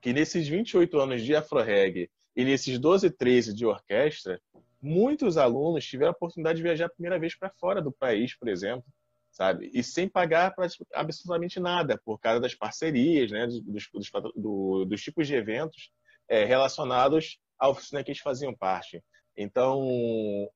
que 0.00 0.12
nesses 0.12 0.46
28 0.46 1.00
anos 1.00 1.22
de 1.22 1.34
Afroreg 1.34 2.08
e 2.36 2.44
nesses 2.44 2.78
12, 2.78 3.10
13 3.10 3.52
de 3.52 3.66
orquestra, 3.66 4.40
muitos 4.80 5.36
alunos 5.36 5.84
tiveram 5.84 6.12
a 6.12 6.14
oportunidade 6.14 6.58
de 6.58 6.62
viajar 6.62 6.86
a 6.86 6.90
primeira 6.90 7.18
vez 7.18 7.36
para 7.36 7.50
fora 7.50 7.82
do 7.82 7.90
país, 7.90 8.38
por 8.38 8.48
exemplo, 8.48 8.84
sabe? 9.32 9.68
E 9.74 9.82
sem 9.82 10.08
pagar 10.08 10.54
absolutamente 10.94 11.58
nada, 11.58 12.00
por 12.04 12.20
causa 12.20 12.40
das 12.40 12.54
parcerias, 12.54 13.32
né? 13.32 13.48
dos, 13.48 13.88
dos, 13.92 14.10
do, 14.36 14.84
dos 14.84 15.02
tipos 15.02 15.26
de 15.26 15.34
eventos 15.34 15.90
é, 16.28 16.44
relacionados 16.44 17.38
à 17.58 17.68
oficina 17.68 18.04
que 18.04 18.12
eles 18.12 18.22
faziam 18.22 18.54
parte. 18.54 19.02
Então, 19.36 19.88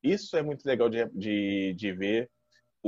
isso 0.01 0.37
é 0.37 0.43
muito 0.43 0.65
legal 0.65 0.89
de, 0.89 1.05
de, 1.07 1.75
de 1.75 1.93
ver 1.93 2.31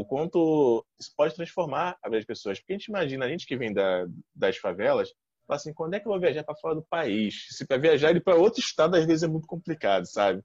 o 0.00 0.04
quanto 0.04 0.86
isso 1.00 1.12
pode 1.16 1.34
transformar 1.34 1.98
a 2.02 2.08
vida 2.08 2.18
das 2.18 2.26
pessoas. 2.26 2.58
Porque 2.58 2.72
a 2.72 2.76
gente 2.76 2.86
imagina, 2.86 3.24
a 3.24 3.28
gente 3.28 3.46
que 3.46 3.56
vem 3.56 3.72
da, 3.72 4.06
das 4.34 4.56
favelas, 4.56 5.10
fala 5.46 5.56
assim, 5.56 5.72
quando 5.72 5.94
é 5.94 6.00
que 6.00 6.06
eu 6.06 6.12
vou 6.12 6.20
viajar 6.20 6.44
para 6.44 6.54
fora 6.54 6.76
do 6.76 6.82
país? 6.82 7.46
Se 7.50 7.66
para 7.66 7.78
viajar 7.78 8.10
ele 8.10 8.20
para 8.20 8.36
outro 8.36 8.60
estado, 8.60 8.96
às 8.96 9.04
vezes 9.04 9.24
é 9.24 9.28
muito 9.28 9.46
complicado, 9.46 10.06
sabe? 10.06 10.42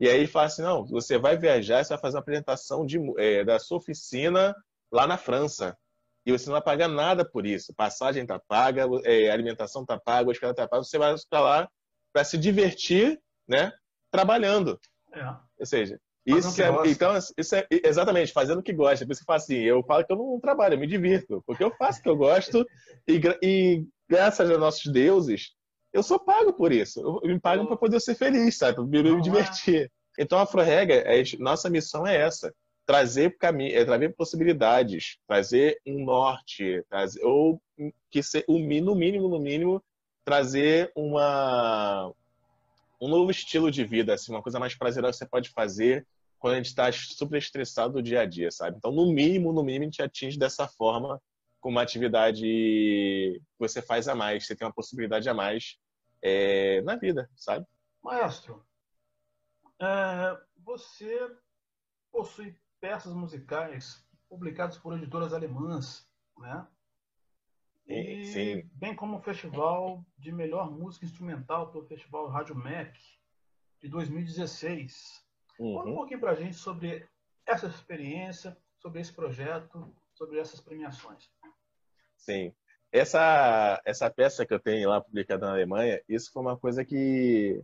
E 0.00 0.08
aí 0.08 0.26
fala 0.26 0.46
assim, 0.46 0.62
não, 0.62 0.86
você 0.86 1.18
vai 1.18 1.36
viajar, 1.36 1.84
você 1.84 1.90
vai 1.90 2.00
fazer 2.00 2.16
uma 2.16 2.22
apresentação 2.22 2.86
de, 2.86 2.98
é, 3.18 3.44
da 3.44 3.58
sua 3.58 3.78
oficina 3.78 4.54
lá 4.90 5.06
na 5.06 5.18
França. 5.18 5.76
E 6.24 6.32
você 6.32 6.46
não 6.46 6.54
vai 6.54 6.62
pagar 6.62 6.88
nada 6.88 7.24
por 7.24 7.46
isso. 7.46 7.74
Passagem 7.74 8.22
está 8.22 8.38
paga, 8.38 8.86
é, 9.04 9.30
alimentação 9.30 9.82
está 9.82 9.98
paga, 9.98 10.30
a 10.30 10.32
escala 10.32 10.52
está 10.52 10.66
paga. 10.66 10.82
Você 10.82 10.98
vai 10.98 11.14
para 11.28 11.40
lá 11.40 11.68
para 12.12 12.24
se 12.24 12.38
divertir, 12.38 13.20
né? 13.46 13.72
Trabalhando. 14.10 14.80
É. 15.12 15.24
Ou 15.58 15.66
seja, 15.66 16.00
isso 16.26 16.60
é, 16.60 16.68
então, 16.90 17.16
isso 17.16 17.54
é 17.54 17.66
exatamente, 17.70 18.32
fazendo 18.32 18.58
o 18.58 18.62
que 18.62 18.72
gosta. 18.72 19.06
Por 19.06 19.12
isso 19.12 19.20
que 19.20 19.24
eu 19.24 19.26
falo 19.26 19.36
assim, 19.36 19.58
eu 19.58 19.82
falo 19.84 20.04
que 20.04 20.12
eu 20.12 20.16
não 20.16 20.40
trabalho, 20.40 20.74
eu 20.74 20.78
me 20.78 20.86
divirto, 20.86 21.42
porque 21.46 21.62
eu 21.62 21.70
faço 21.76 22.00
o 22.00 22.02
que 22.02 22.08
eu 22.08 22.16
gosto 22.16 22.66
e, 23.06 23.20
e 23.40 23.86
graças 24.08 24.50
a 24.50 24.58
nossos 24.58 24.90
deuses, 24.92 25.52
eu 25.92 26.02
sou 26.02 26.18
pago 26.18 26.52
por 26.52 26.72
isso. 26.72 27.20
Eu, 27.22 27.28
me 27.28 27.38
pagam 27.38 27.66
para 27.66 27.76
poder 27.76 28.00
ser 28.00 28.16
feliz, 28.16 28.58
sabe? 28.58 28.74
Para 28.74 28.84
me, 28.84 29.02
me 29.02 29.22
divertir. 29.22 29.90
Então, 30.18 30.38
a 30.38 30.42
Afrorega, 30.42 30.94
é, 30.94 31.22
nossa 31.38 31.70
missão 31.70 32.06
é 32.06 32.16
essa: 32.16 32.52
trazer 32.84 33.36
caminho, 33.38 33.76
é, 33.76 33.84
trazer 33.84 34.14
possibilidades, 34.14 35.18
trazer 35.28 35.78
um 35.86 36.04
norte, 36.04 36.82
trazer, 36.88 37.24
ou 37.24 37.60
que 38.10 38.22
ser, 38.22 38.44
no 38.48 38.94
mínimo, 38.94 39.28
no 39.28 39.38
mínimo, 39.38 39.82
trazer 40.24 40.90
uma 40.94 42.12
um 43.00 43.08
novo 43.08 43.30
estilo 43.30 43.70
de 43.70 43.84
vida, 43.84 44.14
assim, 44.14 44.32
uma 44.32 44.42
coisa 44.42 44.58
mais 44.58 44.74
prazerosa 44.74 45.12
que 45.12 45.18
você 45.18 45.26
pode 45.26 45.50
fazer 45.50 46.06
quando 46.38 46.54
a 46.54 46.56
gente 46.56 46.66
está 46.66 46.90
super 46.92 47.38
estressado 47.38 47.94
do 47.94 48.02
dia 48.02 48.20
a 48.20 48.26
dia, 48.26 48.50
sabe? 48.50 48.76
Então, 48.76 48.92
no 48.92 49.12
mínimo, 49.12 49.52
no 49.52 49.62
mínimo, 49.62 49.84
a 49.84 49.86
gente 49.86 50.02
atinge 50.02 50.38
dessa 50.38 50.68
forma 50.68 51.20
com 51.60 51.70
uma 51.70 51.82
atividade 51.82 52.42
que 52.42 53.42
você 53.58 53.82
faz 53.82 54.06
a 54.08 54.14
mais, 54.14 54.46
você 54.46 54.54
tem 54.54 54.66
uma 54.66 54.74
possibilidade 54.74 55.28
a 55.28 55.34
mais 55.34 55.78
é, 56.22 56.80
na 56.82 56.96
vida, 56.96 57.28
sabe? 57.34 57.66
Maestro, 58.02 58.64
é, 59.80 60.40
você 60.56 61.36
possui 62.12 62.56
peças 62.80 63.12
musicais 63.12 64.06
publicadas 64.28 64.78
por 64.78 64.96
editoras 64.96 65.32
alemãs, 65.32 66.08
né? 66.38 66.66
E, 67.88 68.24
Sim. 68.26 68.70
bem 68.74 68.96
como 68.96 69.16
o 69.16 69.22
festival 69.22 70.04
de 70.18 70.32
melhor 70.32 70.70
música 70.70 71.04
instrumental 71.04 71.70
pelo 71.70 71.86
Festival 71.86 72.28
Rádio 72.28 72.56
Mac 72.56 72.96
de 73.80 73.88
2016. 73.88 75.25
Uhum. 75.58 75.74
Conta 75.74 75.90
um 75.90 75.94
pouquinho 75.94 76.20
para 76.20 76.32
a 76.32 76.34
gente 76.34 76.56
sobre 76.56 77.06
essa 77.46 77.66
experiência, 77.66 78.56
sobre 78.78 79.00
esse 79.00 79.12
projeto, 79.12 79.94
sobre 80.14 80.38
essas 80.38 80.60
premiações. 80.60 81.30
Sim. 82.16 82.52
Essa, 82.92 83.80
essa 83.84 84.10
peça 84.10 84.46
que 84.46 84.54
eu 84.54 84.60
tenho 84.60 84.88
lá 84.88 85.00
publicada 85.00 85.46
na 85.46 85.52
Alemanha, 85.52 86.00
isso 86.08 86.30
foi 86.32 86.42
uma 86.42 86.56
coisa 86.56 86.84
que 86.84 87.60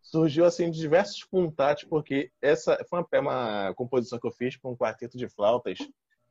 surgiu 0.00 0.44
assim 0.44 0.70
de 0.70 0.78
diversos 0.78 1.22
contatos, 1.24 1.84
porque 1.84 2.30
essa 2.40 2.82
foi 2.88 3.00
uma, 3.00 3.20
uma 3.20 3.74
composição 3.74 4.18
que 4.18 4.26
eu 4.26 4.32
fiz 4.32 4.56
para 4.56 4.70
um 4.70 4.76
quarteto 4.76 5.18
de 5.18 5.28
flautas 5.28 5.78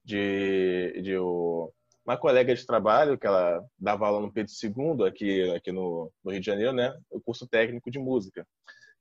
de, 0.04 1.02
de 1.02 1.18
uma 1.18 2.18
colega 2.18 2.56
de 2.56 2.66
trabalho, 2.66 3.18
que 3.18 3.28
ela 3.28 3.64
dava 3.78 4.08
aula 4.08 4.22
no 4.22 4.32
Pedro 4.32 4.52
II, 4.64 5.06
aqui, 5.06 5.52
aqui 5.52 5.72
no, 5.72 6.12
no 6.24 6.32
Rio 6.32 6.40
de 6.40 6.46
Janeiro, 6.46 6.72
né? 6.72 6.98
O 7.10 7.20
curso 7.20 7.46
técnico 7.46 7.92
de 7.92 8.00
música. 8.00 8.48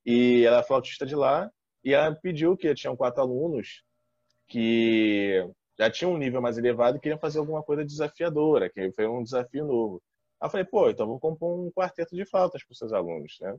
E 0.05 0.43
ela 0.45 0.59
é 0.59 0.63
flautista 0.63 1.05
de 1.05 1.15
lá, 1.15 1.49
e 1.87 1.93
ela 1.93 2.13
pediu 2.13 2.57
que 2.57 2.75
tinham 2.75 2.97
quatro 2.97 3.21
alunos 3.21 3.81
que 4.45 5.41
já 5.79 5.89
tinham 5.89 6.11
um 6.11 6.17
nível 6.17 6.41
mais 6.41 6.57
elevado 6.57 6.97
e 6.97 6.99
queriam 6.99 7.17
fazer 7.17 7.39
alguma 7.39 7.63
coisa 7.63 7.85
desafiadora, 7.85 8.69
que 8.69 8.91
foi 8.91 9.07
um 9.07 9.23
desafio 9.23 9.63
novo. 9.65 10.03
Aí 10.37 10.47
eu 10.47 10.51
falei, 10.51 10.65
pô, 10.65 10.89
então 10.89 11.07
vou 11.07 11.17
compor 11.17 11.57
um 11.57 11.71
quarteto 11.71 12.13
de 12.13 12.25
flautas 12.25 12.61
para 12.61 12.73
os 12.73 12.77
seus 12.77 12.91
alunos, 12.91 13.37
né? 13.39 13.55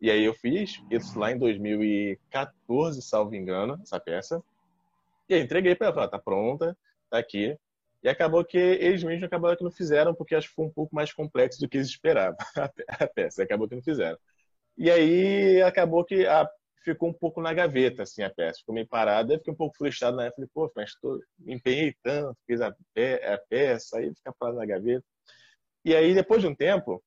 E 0.00 0.12
aí 0.12 0.22
eu 0.22 0.32
fiz 0.32 0.80
isso 0.88 1.18
lá 1.18 1.32
em 1.32 1.38
2014, 1.38 3.02
salvo 3.02 3.34
engano, 3.34 3.76
essa 3.82 3.98
peça. 3.98 4.40
E 5.28 5.34
aí 5.34 5.40
entreguei 5.40 5.74
para 5.74 5.88
ela, 5.88 6.06
tá 6.06 6.20
pronta, 6.20 6.78
tá 7.10 7.18
aqui. 7.18 7.58
E 8.00 8.08
acabou 8.08 8.44
que 8.44 8.56
eles 8.58 9.02
mesmos 9.02 9.24
acabaram 9.24 9.56
que 9.56 9.64
não 9.64 9.72
fizeram, 9.72 10.14
porque 10.14 10.36
acho 10.36 10.50
que 10.50 10.54
foi 10.54 10.66
um 10.66 10.70
pouco 10.70 10.94
mais 10.94 11.12
complexo 11.12 11.60
do 11.60 11.68
que 11.68 11.78
eles 11.78 11.88
esperavam, 11.88 12.36
a 12.86 13.06
peça. 13.08 13.42
Acabou 13.42 13.68
que 13.68 13.74
não 13.74 13.82
fizeram. 13.82 14.16
E 14.78 14.88
aí 14.88 15.60
acabou 15.62 16.04
que 16.04 16.26
a 16.26 16.48
ficou 16.84 17.08
um 17.10 17.12
pouco 17.12 17.40
na 17.40 17.52
gaveta, 17.52 18.02
assim, 18.02 18.22
a 18.22 18.30
peça. 18.30 18.60
Ficou 18.60 18.74
meio 18.74 18.86
parada, 18.86 19.34
eu 19.34 19.38
fiquei 19.38 19.52
um 19.52 19.56
pouco 19.56 19.76
frustrado 19.76 20.16
na 20.16 20.24
época. 20.24 20.36
Falei, 20.36 20.50
pô, 20.52 20.72
mas 20.76 20.94
tô, 21.00 21.20
me 21.38 21.54
empenhei 21.54 21.94
tanto, 22.02 22.36
fiz 22.46 22.60
a, 22.60 22.74
pe 22.94 23.14
a 23.24 23.38
peça, 23.48 23.98
aí 23.98 24.14
fica 24.14 24.34
parado 24.38 24.58
na 24.58 24.66
gaveta. 24.66 25.04
E 25.84 25.94
aí, 25.94 26.14
depois 26.14 26.40
de 26.40 26.48
um 26.48 26.54
tempo, 26.54 27.02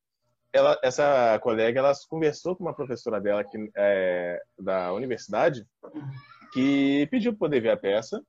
ela, 0.54 0.80
essa 0.84 1.40
colega, 1.40 1.80
ela 1.80 1.94
conversou 2.08 2.56
com 2.56 2.64
uma 2.64 2.74
professora 2.74 3.20
dela 3.22 3.42
aqui, 3.42 3.58
é, 3.76 4.42
da 4.58 4.94
universidade, 4.94 5.66
que 6.54 7.08
pediu 7.12 7.32
para 7.34 7.40
poder 7.40 7.62
ver 7.62 7.72
a 7.72 7.78
peça. 7.78 8.24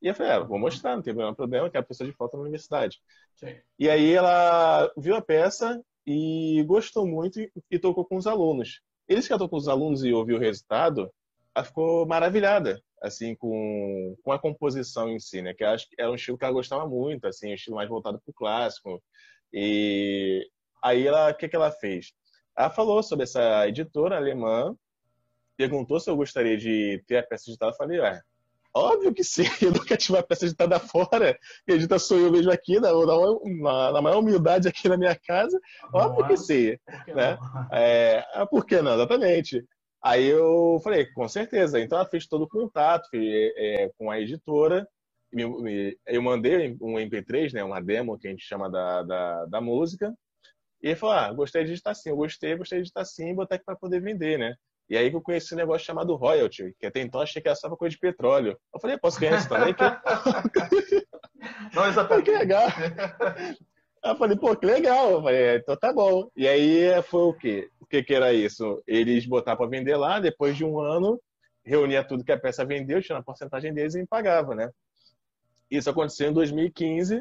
E 0.00 0.08
eu 0.08 0.14
falei, 0.14 0.32
ah, 0.32 0.40
vou 0.40 0.58
mostrar, 0.58 0.94
não 0.94 1.02
tem 1.02 1.14
problema, 1.34 1.70
que 1.70 1.76
é 1.76 1.80
a 1.80 1.82
pessoa 1.82 2.08
de 2.08 2.16
falta 2.16 2.36
na 2.36 2.42
universidade. 2.42 3.00
Sim. 3.34 3.56
E 3.78 3.88
aí 3.88 4.12
ela 4.12 4.90
viu 4.96 5.16
a 5.16 5.22
peça 5.22 5.82
e 6.06 6.62
gostou 6.66 7.06
muito 7.06 7.40
e, 7.40 7.50
e 7.70 7.78
tocou 7.78 8.04
com 8.04 8.16
os 8.16 8.26
alunos. 8.26 8.80
Eles 9.08 9.26
que 9.26 9.32
atuam 9.32 9.48
com 9.48 9.56
os 9.56 9.68
alunos 9.68 10.04
e 10.04 10.12
ouviu 10.12 10.36
o 10.36 10.40
resultado, 10.40 11.10
ela 11.54 11.64
ficou 11.64 12.06
maravilhada, 12.06 12.82
assim, 13.02 13.34
com, 13.34 14.16
com 14.22 14.32
a 14.32 14.38
composição 14.38 15.08
em 15.08 15.18
si, 15.18 15.40
né? 15.42 15.54
Que 15.54 15.64
acho 15.64 15.88
que 15.88 15.96
era 15.98 16.10
um 16.10 16.14
estilo 16.14 16.36
que 16.36 16.44
ela 16.44 16.52
gostava 16.52 16.86
muito, 16.86 17.26
assim, 17.26 17.50
um 17.50 17.54
estilo 17.54 17.76
mais 17.76 17.88
voltado 17.88 18.20
para 18.20 18.30
o 18.30 18.34
clássico. 18.34 19.02
E 19.52 20.48
aí 20.82 21.06
ela, 21.06 21.30
o 21.30 21.34
que, 21.34 21.48
que 21.48 21.56
ela 21.56 21.70
fez? 21.70 22.12
Ela 22.56 22.70
falou 22.70 23.02
sobre 23.02 23.24
essa 23.24 23.66
editora 23.68 24.16
alemã, 24.16 24.76
perguntou 25.56 25.98
se 26.00 26.10
eu 26.10 26.16
gostaria 26.16 26.56
de 26.56 27.02
ter 27.06 27.18
a 27.18 27.22
peça 27.22 27.50
editada. 27.50 27.72
Eu 27.72 27.76
falei, 27.76 28.00
é, 28.00 28.20
Óbvio 28.76 29.14
que 29.14 29.24
sim, 29.24 29.44
eu 29.62 29.72
nunca 29.72 29.96
tive 29.96 30.18
uma 30.18 30.22
peça 30.22 30.44
editada 30.44 30.78
fora, 30.78 31.38
e 31.66 31.72
edita 31.72 31.98
sou 31.98 32.18
eu 32.18 32.30
mesmo 32.30 32.52
aqui, 32.52 32.78
na, 32.78 32.92
na, 32.92 33.92
na, 33.92 34.02
maior 34.02 34.18
humildade 34.18 34.68
aqui 34.68 34.86
na 34.86 34.98
minha 34.98 35.16
casa. 35.16 35.58
Óbvio 35.94 36.20
não, 36.20 36.28
que 36.28 36.36
sim. 36.36 36.76
Por 37.06 37.16
né? 37.16 37.38
É, 37.72 38.22
ah, 38.34 38.44
por 38.44 38.66
que 38.66 38.82
não? 38.82 38.92
Exatamente. 38.92 39.64
Aí 40.04 40.26
eu 40.26 40.78
falei, 40.84 41.06
com 41.06 41.26
certeza. 41.26 41.80
Então 41.80 41.98
ela 41.98 42.06
fez 42.06 42.26
todo 42.26 42.42
o 42.42 42.48
contato 42.48 43.08
é, 43.14 43.90
com 43.96 44.10
a 44.10 44.20
editora. 44.20 44.86
Eu 46.06 46.22
mandei 46.22 46.76
um 46.78 46.96
MP3, 46.96 47.54
né, 47.54 47.64
uma 47.64 47.80
demo 47.80 48.18
que 48.18 48.28
a 48.28 48.30
gente 48.30 48.44
chama 48.44 48.70
da, 48.70 49.02
da, 49.02 49.46
da 49.46 49.60
música. 49.60 50.14
E 50.82 50.88
ele 50.88 50.96
falou: 50.96 51.14
Ah, 51.14 51.32
gostei 51.32 51.64
de 51.64 51.72
editar 51.72 51.94
sim, 51.94 52.10
eu 52.10 52.16
gostei, 52.16 52.54
gostei 52.54 52.78
de 52.78 52.84
editar 52.84 53.06
sim, 53.06 53.34
botar 53.34 53.54
aqui 53.54 53.64
para 53.64 53.74
poder 53.74 54.02
vender, 54.02 54.38
né? 54.38 54.54
E 54.88 54.96
aí 54.96 55.10
que 55.10 55.16
eu 55.16 55.22
conheci 55.22 55.54
um 55.54 55.56
negócio 55.56 55.84
chamado 55.84 56.14
royalty, 56.14 56.72
que 56.78 56.86
até 56.86 57.00
então 57.00 57.20
achei 57.20 57.42
que 57.42 57.48
era 57.48 57.56
só 57.56 57.66
uma 57.66 57.76
coisa 57.76 57.92
de 57.92 57.98
petróleo. 57.98 58.56
Eu 58.72 58.80
falei, 58.80 58.96
posso 58.96 59.18
ganhar 59.18 59.38
isso 59.38 59.48
também? 59.48 59.74
Não, 61.74 61.88
exatamente. 61.88 62.24
que 62.24 62.30
legal. 62.30 62.68
Eu 64.04 64.16
falei, 64.16 64.36
pô, 64.36 64.56
que 64.56 64.66
legal. 64.66 65.10
Eu 65.10 65.22
falei, 65.22 65.42
é, 65.42 65.56
então 65.56 65.76
tá 65.76 65.92
bom. 65.92 66.30
E 66.36 66.46
aí 66.46 67.02
foi 67.02 67.22
o 67.22 67.34
quê? 67.34 67.68
O 67.80 67.86
que 67.86 68.04
que 68.04 68.14
era 68.14 68.32
isso? 68.32 68.80
Eles 68.86 69.26
botaram 69.26 69.58
para 69.58 69.68
vender 69.68 69.96
lá, 69.96 70.20
depois 70.20 70.56
de 70.56 70.64
um 70.64 70.78
ano, 70.78 71.20
reunia 71.64 72.04
tudo 72.04 72.24
que 72.24 72.32
a 72.32 72.38
peça 72.38 72.64
vendeu, 72.64 73.02
tinha 73.02 73.16
uma 73.16 73.24
porcentagem 73.24 73.74
deles 73.74 73.96
e 73.96 74.00
me 74.00 74.06
pagava, 74.06 74.54
né? 74.54 74.70
Isso 75.68 75.90
aconteceu 75.90 76.30
em 76.30 76.32
2015. 76.32 77.20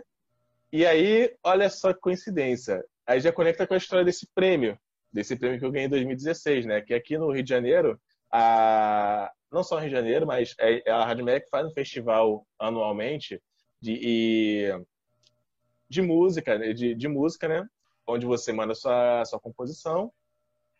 E 0.72 0.86
aí, 0.86 1.34
olha 1.44 1.70
só 1.70 1.92
que 1.92 2.00
coincidência. 2.00 2.84
Aí 3.08 3.20
já 3.20 3.32
conecta 3.32 3.66
com 3.66 3.74
a 3.74 3.78
história 3.78 4.06
desse 4.06 4.28
prêmio 4.36 4.78
desse 5.16 5.38
prêmio 5.38 5.58
que 5.58 5.66
eu 5.66 5.72
ganhei 5.72 5.88
em 5.88 5.90
2016, 5.90 6.66
né? 6.66 6.82
Que 6.82 6.94
aqui 6.94 7.18
no 7.18 7.32
Rio 7.32 7.42
de 7.42 7.50
Janeiro, 7.50 7.98
a... 8.30 9.32
não 9.50 9.64
só 9.64 9.76
no 9.76 9.82
Rio 9.82 9.90
de 9.90 9.96
Janeiro, 9.96 10.28
mas 10.28 10.54
é, 10.60 10.84
é 10.86 10.92
a 10.92 11.06
Rádio 11.06 11.24
América 11.24 11.48
faz 11.50 11.66
um 11.66 11.74
festival 11.74 12.46
anualmente 12.60 13.42
de, 13.80 14.74
de 15.90 16.02
música, 16.02 16.58
né? 16.58 16.74
de, 16.74 16.94
de 16.94 17.08
música, 17.08 17.48
né? 17.48 17.66
Onde 18.06 18.26
você 18.26 18.52
manda 18.52 18.76
sua, 18.76 19.24
sua 19.24 19.40
composição 19.40 20.12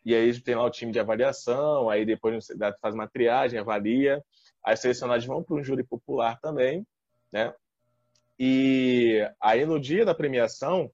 e 0.04 0.14
aí 0.14 0.40
tem 0.42 0.54
lá 0.54 0.66
o 0.66 0.70
time 0.70 0.92
de 0.92 1.00
avaliação, 1.00 1.90
aí 1.90 2.06
depois 2.06 2.48
faz 2.80 2.94
uma 2.94 3.08
triagem, 3.08 3.58
avalia, 3.58 4.24
as 4.64 4.82
selecionadas 4.82 5.26
vão 5.26 5.42
para 5.42 5.56
um 5.56 5.64
júri 5.64 5.84
popular 5.84 6.40
também, 6.42 6.86
né? 7.32 7.54
E 8.38 9.28
aí 9.40 9.66
no 9.66 9.80
dia 9.80 10.06
da 10.06 10.14
premiação, 10.14 10.92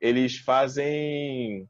eles 0.00 0.38
fazem 0.38 1.68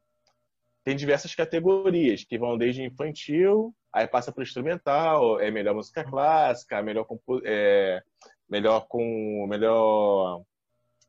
tem 0.83 0.95
diversas 0.95 1.35
categorias 1.35 2.23
que 2.23 2.37
vão 2.37 2.57
desde 2.57 2.83
infantil, 2.83 3.73
aí 3.93 4.07
passa 4.07 4.31
para 4.31 4.43
instrumental, 4.43 5.39
é 5.39 5.51
melhor 5.51 5.75
música 5.75 6.03
clássica, 6.03 6.81
melhor 6.81 7.05
é, 7.45 8.01
melhor 8.49 8.87
com 8.87 9.45
melhor 9.47 10.43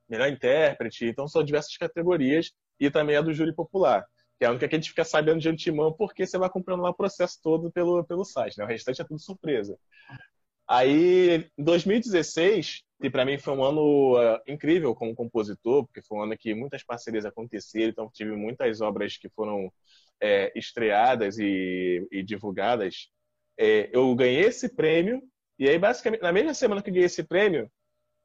melhor 0.09 0.29
intérprete, 0.29 1.07
então 1.07 1.27
são 1.27 1.43
diversas 1.43 1.77
categorias 1.77 2.53
e 2.79 2.91
também 2.91 3.17
é 3.17 3.23
do 3.23 3.33
júri 3.33 3.55
popular 3.55 4.07
que 4.43 4.45
é 4.45 4.49
a 4.49 4.51
única 4.51 4.67
que 4.67 4.75
a 4.75 4.79
gente 4.79 4.91
fica 4.91 5.05
sabendo 5.05 5.39
de 5.39 5.49
antemão 5.49 5.93
porque 5.93 6.27
você 6.27 6.37
vai 6.37 6.51
comprando 6.51 6.83
lá 6.83 6.91
o 6.91 6.95
processo 6.95 7.39
todo 7.41 7.71
pelo, 7.71 8.03
pelo 8.03 8.25
site, 8.25 8.59
né? 8.59 8.65
O 8.65 8.67
restante 8.67 9.01
é 9.01 9.05
tudo 9.05 9.21
surpresa. 9.21 9.79
Aí, 10.69 11.51
em 11.59 11.65
2016, 11.65 12.83
que 13.01 13.11
para 13.11 13.25
mim 13.25 13.39
foi 13.39 13.53
um 13.53 13.65
ano 13.65 14.17
uh, 14.17 14.41
incrível 14.47 14.95
como 14.95 15.15
compositor, 15.15 15.85
porque 15.85 16.03
foi 16.03 16.19
um 16.19 16.23
ano 16.23 16.39
que 16.39 16.55
muitas 16.55 16.85
parcerias 16.85 17.25
aconteceram, 17.25 17.89
então 17.89 18.11
tive 18.13 18.33
muitas 18.37 18.81
obras 18.81 19.17
que 19.17 19.29
foram 19.29 19.73
é, 20.21 20.53
estreadas 20.57 21.39
e, 21.39 22.07
e 22.11 22.23
divulgadas. 22.23 23.09
É, 23.59 23.91
eu 23.93 24.15
ganhei 24.15 24.43
esse 24.43 24.69
prêmio, 24.69 25.21
e 25.59 25.69
aí, 25.69 25.79
basicamente, 25.79 26.23
na 26.23 26.33
mesma 26.33 26.55
semana 26.55 26.81
que 26.81 26.91
eu 26.91 26.95
ganhei 26.95 27.07
esse 27.07 27.25
prêmio, 27.25 27.71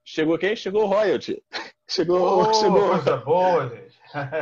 chegou 0.06 0.38
quem? 0.38 0.56
Chegou 0.56 0.84
o 0.84 0.88
royalty. 0.88 1.44
Chegou, 1.90 2.42
oh, 2.42 2.54
chegou. 2.54 2.90
Coisa 2.90 3.16
boa, 3.16 3.70
gente. 3.70 3.98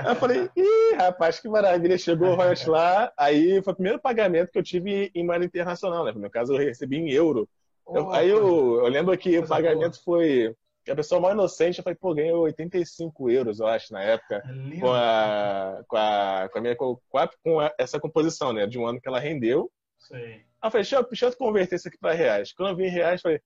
Eu 0.08 0.16
falei, 0.16 0.50
ih, 0.56 0.96
rapaz, 0.96 1.40
que 1.40 1.48
maravilha. 1.48 1.96
Chegou 1.96 2.30
o 2.30 2.36
royalties 2.36 2.66
lá, 2.66 3.14
aí 3.16 3.62
foi 3.62 3.72
o 3.72 3.76
primeiro 3.76 4.00
pagamento 4.00 4.52
que 4.52 4.58
eu 4.58 4.64
tive 4.64 5.12
em 5.14 5.24
moeda 5.24 5.46
internacional, 5.46 6.04
né? 6.04 6.12
No 6.12 6.20
meu 6.20 6.32
caso, 6.32 6.54
eu 6.54 6.58
recebi 6.58 6.98
em 6.98 7.12
euro. 7.12 7.48
Eu, 7.88 8.12
aí 8.12 8.30
eu, 8.30 8.80
eu 8.80 8.88
lembro 8.88 9.18
que 9.18 9.38
o 9.38 9.48
pagamento 9.48 10.04
foi. 10.04 10.56
A 10.88 10.96
pessoa 10.96 11.20
mais 11.20 11.34
inocente, 11.34 11.80
eu 11.80 11.84
falei, 11.84 11.98
pô, 12.00 12.14
ganhei 12.14 12.32
85 12.32 13.32
euros, 13.32 13.60
eu 13.60 13.66
acho, 13.66 13.92
na 13.92 14.04
época, 14.04 14.44
é 14.46 14.80
com, 14.80 14.94
a, 14.94 15.84
com, 15.88 15.98
a, 15.98 16.50
com, 16.52 16.60
a 16.60 16.62
minha, 16.62 16.76
com, 16.76 17.00
a, 17.16 17.30
com 17.44 17.60
a, 17.60 17.74
essa 17.80 18.00
composição, 18.00 18.54
né? 18.54 18.68
De 18.68 18.78
um 18.78 18.86
ano 18.86 19.02
que 19.02 19.08
ela 19.08 19.20
rendeu. 19.20 19.72
Sim. 19.98 20.16
Aí 20.16 20.44
eu 20.64 20.72
falei, 20.72 20.84
deixa 20.84 20.98
eu, 20.98 21.04
deixa 21.04 21.26
eu 21.26 21.38
converter 21.38 21.76
isso 21.76 21.88
aqui 21.88 21.98
para 21.98 22.14
reais. 22.14 22.54
Quando 22.54 22.70
eu 22.70 22.76
vi 22.76 22.86
em 22.86 22.92
reais, 22.92 23.20
eu 23.20 23.24
falei, 23.24 23.42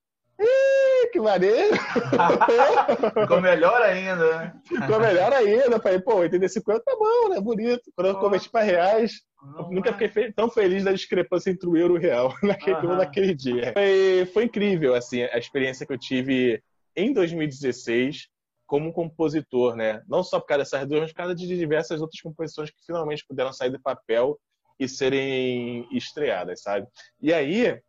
que 1.09 1.19
maneiro! 1.19 1.75
Ficou 3.21 3.41
melhor 3.41 3.81
ainda, 3.81 4.37
né? 4.37 4.53
Ficou 4.63 4.99
melhor 4.99 5.33
ainda. 5.33 5.79
Falei, 5.79 5.99
pô, 5.99 6.15
85 6.15 6.79
tá 6.79 6.95
bom, 6.97 7.29
né? 7.29 7.39
Bonito. 7.39 7.91
Quando 7.95 8.07
eu 8.07 8.19
converti 8.19 8.49
para 8.49 8.63
reais, 8.63 9.21
nunca 9.69 9.93
fiquei 9.93 10.31
tão 10.31 10.49
feliz 10.49 10.83
da 10.83 10.91
discrepância 10.91 11.49
entre 11.49 11.67
o 11.67 11.75
euro 11.75 11.95
e 11.95 11.97
o 11.97 12.01
real 12.01 12.33
naquele, 12.43 12.87
uhum. 12.87 12.95
naquele 12.95 13.35
dia. 13.35 13.73
Foi, 13.73 14.25
foi 14.33 14.43
incrível, 14.45 14.95
assim, 14.95 15.23
a 15.23 15.37
experiência 15.37 15.85
que 15.85 15.93
eu 15.93 15.99
tive 15.99 16.61
em 16.95 17.13
2016 17.13 18.27
como 18.65 18.93
compositor, 18.93 19.75
né? 19.75 20.03
Não 20.07 20.23
só 20.23 20.39
por 20.39 20.45
causa 20.45 20.63
dessas 20.63 20.87
duas, 20.87 21.01
mas 21.01 21.11
por 21.11 21.17
causa 21.17 21.35
de 21.35 21.47
diversas 21.47 22.01
outras 22.01 22.21
composições 22.21 22.69
que 22.69 22.85
finalmente 22.85 23.25
puderam 23.27 23.51
sair 23.51 23.71
do 23.71 23.81
papel 23.81 24.39
e 24.79 24.87
serem 24.87 25.87
estreadas, 25.91 26.61
sabe? 26.61 26.87
E 27.21 27.33
aí, 27.33 27.79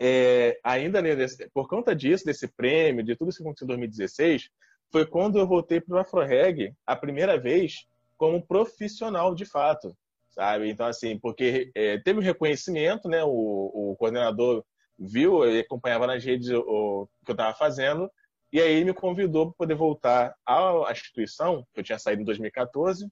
é, 0.00 0.58
ainda 0.64 1.02
nesse, 1.02 1.46
por 1.50 1.68
conta 1.68 1.94
disso, 1.94 2.24
desse 2.24 2.48
prêmio, 2.48 3.04
de 3.04 3.14
tudo 3.14 3.28
isso 3.28 3.38
que 3.38 3.44
aconteceu 3.44 3.66
em 3.66 3.68
2016, 3.68 4.48
foi 4.90 5.06
quando 5.06 5.38
eu 5.38 5.46
voltei 5.46 5.78
para 5.78 5.96
o 5.96 5.98
Afroreg 5.98 6.72
a 6.86 6.96
primeira 6.96 7.38
vez 7.38 7.86
como 8.16 8.44
profissional 8.44 9.34
de 9.34 9.44
fato, 9.44 9.94
sabe? 10.30 10.70
Então, 10.70 10.86
assim, 10.86 11.18
porque 11.18 11.70
é, 11.74 11.98
teve 11.98 12.18
um 12.18 12.22
reconhecimento, 12.22 13.08
né? 13.08 13.22
O, 13.22 13.90
o 13.92 13.96
coordenador 13.98 14.64
viu, 14.98 15.44
ele 15.44 15.60
acompanhava 15.60 16.06
nas 16.06 16.24
redes 16.24 16.48
o, 16.48 16.60
o 16.60 17.08
que 17.24 17.32
eu 17.32 17.34
estava 17.34 17.54
fazendo, 17.54 18.10
e 18.50 18.58
aí 18.60 18.82
me 18.84 18.94
convidou 18.94 19.46
para 19.46 19.56
poder 19.58 19.74
voltar 19.74 20.34
à 20.46 20.90
instituição, 20.90 21.64
que 21.74 21.80
eu 21.80 21.84
tinha 21.84 21.98
saído 21.98 22.22
em 22.22 22.24
2014, 22.24 23.06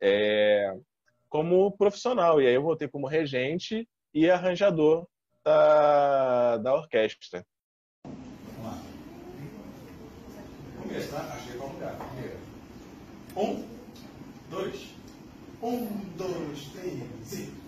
é, 0.00 0.76
como 1.30 1.72
profissional. 1.72 2.40
E 2.40 2.46
aí 2.46 2.54
eu 2.54 2.62
voltei 2.62 2.86
como 2.88 3.06
regente 3.06 3.88
e 4.14 4.30
arranjador 4.30 5.06
da, 5.46 6.56
da 6.58 6.74
orquestra. 6.74 7.46
Vamos 8.04 8.64
lá. 11.12 11.34
Achei 11.34 11.56
qual 11.56 11.70
lugar. 11.70 11.94
Primeiro. 11.96 12.38
Um, 13.36 13.64
dois. 14.50 14.94
Um, 15.62 15.86
dois, 16.16 16.64
três 16.72 17.32
e. 17.32 17.66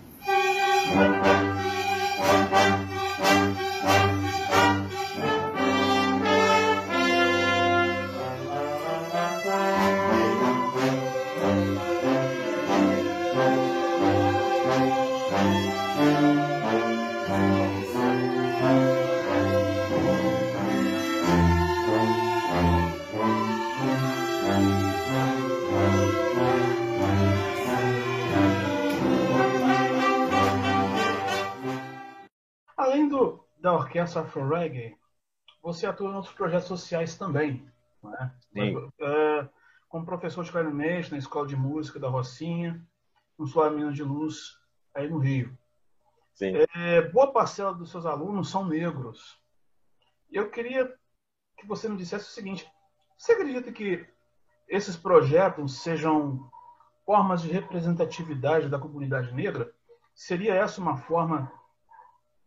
da 33.59 33.73
Orquestra 33.73 34.21
Afro 34.21 34.47
Reggae, 34.47 34.97
você 35.61 35.85
atua 35.85 36.09
em 36.09 36.15
outros 36.15 36.33
projetos 36.33 36.67
sociais 36.67 37.17
também, 37.17 37.69
né? 38.03 38.33
Sim. 38.53 38.91
É, 38.99 39.49
como 39.89 40.05
professor 40.05 40.43
de 40.43 40.51
clarinete 40.51 41.11
na 41.11 41.17
Escola 41.17 41.47
de 41.47 41.55
Música 41.55 41.99
da 41.99 42.07
Rocinha, 42.07 42.81
no 43.37 43.45
Solar 43.45 43.71
Minas 43.71 43.95
de 43.95 44.03
Luz, 44.03 44.57
aí 44.93 45.09
no 45.09 45.19
Rio. 45.19 45.57
Sim. 46.33 46.53
É, 46.75 47.01
boa 47.01 47.33
parcela 47.33 47.73
dos 47.73 47.91
seus 47.91 48.05
alunos 48.05 48.49
são 48.49 48.65
negros. 48.65 49.37
Eu 50.31 50.49
queria 50.49 50.93
que 51.57 51.67
você 51.67 51.89
me 51.89 51.97
dissesse 51.97 52.29
o 52.29 52.31
seguinte: 52.31 52.69
você 53.17 53.33
acredita 53.33 53.71
que 53.71 54.07
esses 54.67 54.95
projetos 54.95 55.81
sejam 55.81 56.49
formas 57.05 57.41
de 57.41 57.51
representatividade 57.51 58.69
da 58.69 58.79
comunidade 58.79 59.33
negra? 59.33 59.73
Seria 60.13 60.53
essa 60.53 60.79
uma 60.79 60.97
forma 60.97 61.51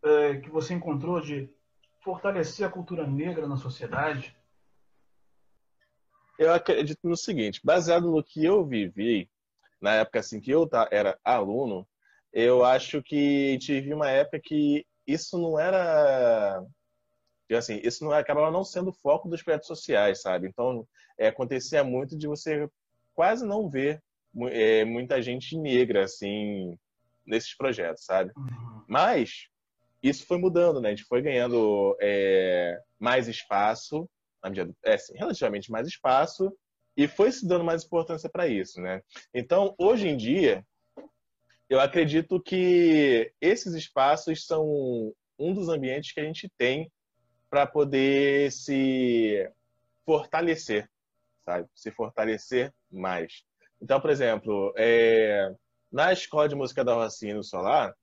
é, 0.03 0.37
que 0.37 0.49
você 0.49 0.73
encontrou 0.73 1.21
de 1.21 1.49
fortalecer 2.01 2.65
a 2.67 2.71
cultura 2.71 3.07
negra 3.07 3.47
na 3.47 3.57
sociedade? 3.57 4.35
Eu 6.37 6.53
acredito 6.53 6.99
no 7.03 7.15
seguinte, 7.15 7.61
baseado 7.63 8.09
no 8.11 8.23
que 8.23 8.43
eu 8.43 8.65
vivi 8.65 9.29
na 9.81 9.95
época 9.95 10.19
assim 10.19 10.39
que 10.39 10.51
eu 10.51 10.69
era 10.91 11.17
aluno, 11.23 11.87
eu 12.31 12.63
acho 12.63 13.01
que 13.03 13.57
tive 13.59 13.93
uma 13.93 14.09
época 14.09 14.39
que 14.43 14.85
isso 15.05 15.37
não 15.37 15.59
era 15.59 16.65
assim, 17.51 17.79
isso 17.83 18.03
não 18.03 18.11
acabava 18.11 18.49
não 18.49 18.63
sendo 18.63 18.89
o 18.89 18.93
foco 18.93 19.29
dos 19.29 19.43
projetos 19.43 19.67
sociais, 19.67 20.21
sabe? 20.21 20.47
Então, 20.47 20.87
é, 21.19 21.27
acontecia 21.27 21.83
muito 21.83 22.17
de 22.17 22.25
você 22.27 22.67
quase 23.13 23.45
não 23.45 23.69
ver 23.69 24.01
é, 24.49 24.83
muita 24.83 25.21
gente 25.21 25.55
negra 25.55 26.05
assim 26.05 26.75
nesses 27.25 27.55
projetos, 27.55 28.05
sabe? 28.05 28.31
Uhum. 28.35 28.83
Mas 28.87 29.47
isso 30.03 30.25
foi 30.25 30.37
mudando, 30.37 30.81
né? 30.81 30.89
A 30.89 30.91
gente 30.91 31.05
foi 31.05 31.21
ganhando 31.21 31.97
é, 32.01 32.77
mais 32.99 33.29
espaço, 33.29 34.07
medida, 34.43 34.73
é, 34.83 34.95
assim, 34.95 35.13
relativamente 35.15 35.71
mais 35.71 35.87
espaço, 35.87 36.53
e 36.95 37.07
foi 37.07 37.31
se 37.31 37.47
dando 37.47 37.63
mais 37.63 37.83
importância 37.85 38.29
para 38.29 38.47
isso, 38.47 38.81
né? 38.81 39.01
Então, 39.33 39.73
hoje 39.79 40.09
em 40.09 40.17
dia, 40.17 40.63
eu 41.69 41.79
acredito 41.79 42.39
que 42.41 43.31
esses 43.41 43.73
espaços 43.73 44.45
são 44.45 45.13
um 45.39 45.53
dos 45.53 45.69
ambientes 45.69 46.11
que 46.11 46.19
a 46.19 46.23
gente 46.25 46.51
tem 46.57 46.91
para 47.49 47.65
poder 47.65 48.51
se 48.51 49.49
fortalecer, 50.05 50.89
sabe? 51.45 51.67
Se 51.73 51.91
fortalecer 51.91 52.73
mais. 52.91 53.43
Então, 53.81 53.99
por 53.99 54.09
exemplo, 54.09 54.73
é, 54.77 55.51
na 55.91 56.11
escola 56.11 56.49
de 56.49 56.55
música 56.55 56.83
da 56.83 56.93
Rocinha 56.93 57.35
no 57.35 57.43
Solar, 57.43 57.95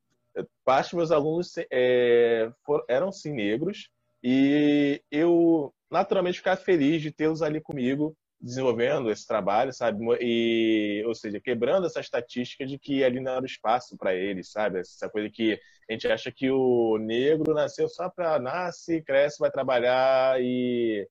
parte 0.65 0.91
dos 0.91 0.95
meus 0.95 1.11
alunos 1.11 1.53
é, 1.71 2.51
for, 2.65 2.85
eram 2.89 3.11
sim 3.13 3.33
negros 3.33 3.91
e 4.23 5.03
eu 5.11 5.73
naturalmente 5.91 6.39
ficava 6.39 6.61
feliz 6.61 7.03
de 7.03 7.11
tê-los 7.11 7.43
ali 7.43 7.61
comigo 7.61 8.17
desenvolvendo 8.41 9.11
esse 9.11 9.27
trabalho, 9.27 9.73
sabe? 9.73 10.03
E, 10.21 11.05
ou 11.07 11.15
seja, 11.15 11.39
quebrando 11.41 11.87
essa 11.87 12.01
estatística 12.01 12.65
de 12.65 12.79
que 12.79 13.05
ali 13.05 13.21
não 13.21 13.33
era 13.33 13.45
espaço 13.45 13.97
para 13.99 14.15
eles, 14.15 14.51
sabe? 14.51 14.81
Essa 14.81 15.11
coisa 15.11 15.29
que 15.29 15.61
a 15.89 15.93
gente 15.93 16.09
acha 16.11 16.33
que 16.33 16.51
o 16.51 16.97
negro 16.97 17.53
nasceu 17.53 17.89
só 17.89 18.09
para 18.09 18.39
nasce, 18.39 19.03
cresce, 19.03 19.39
vai 19.39 19.51
trabalhar 19.51 20.41
e, 20.41 21.07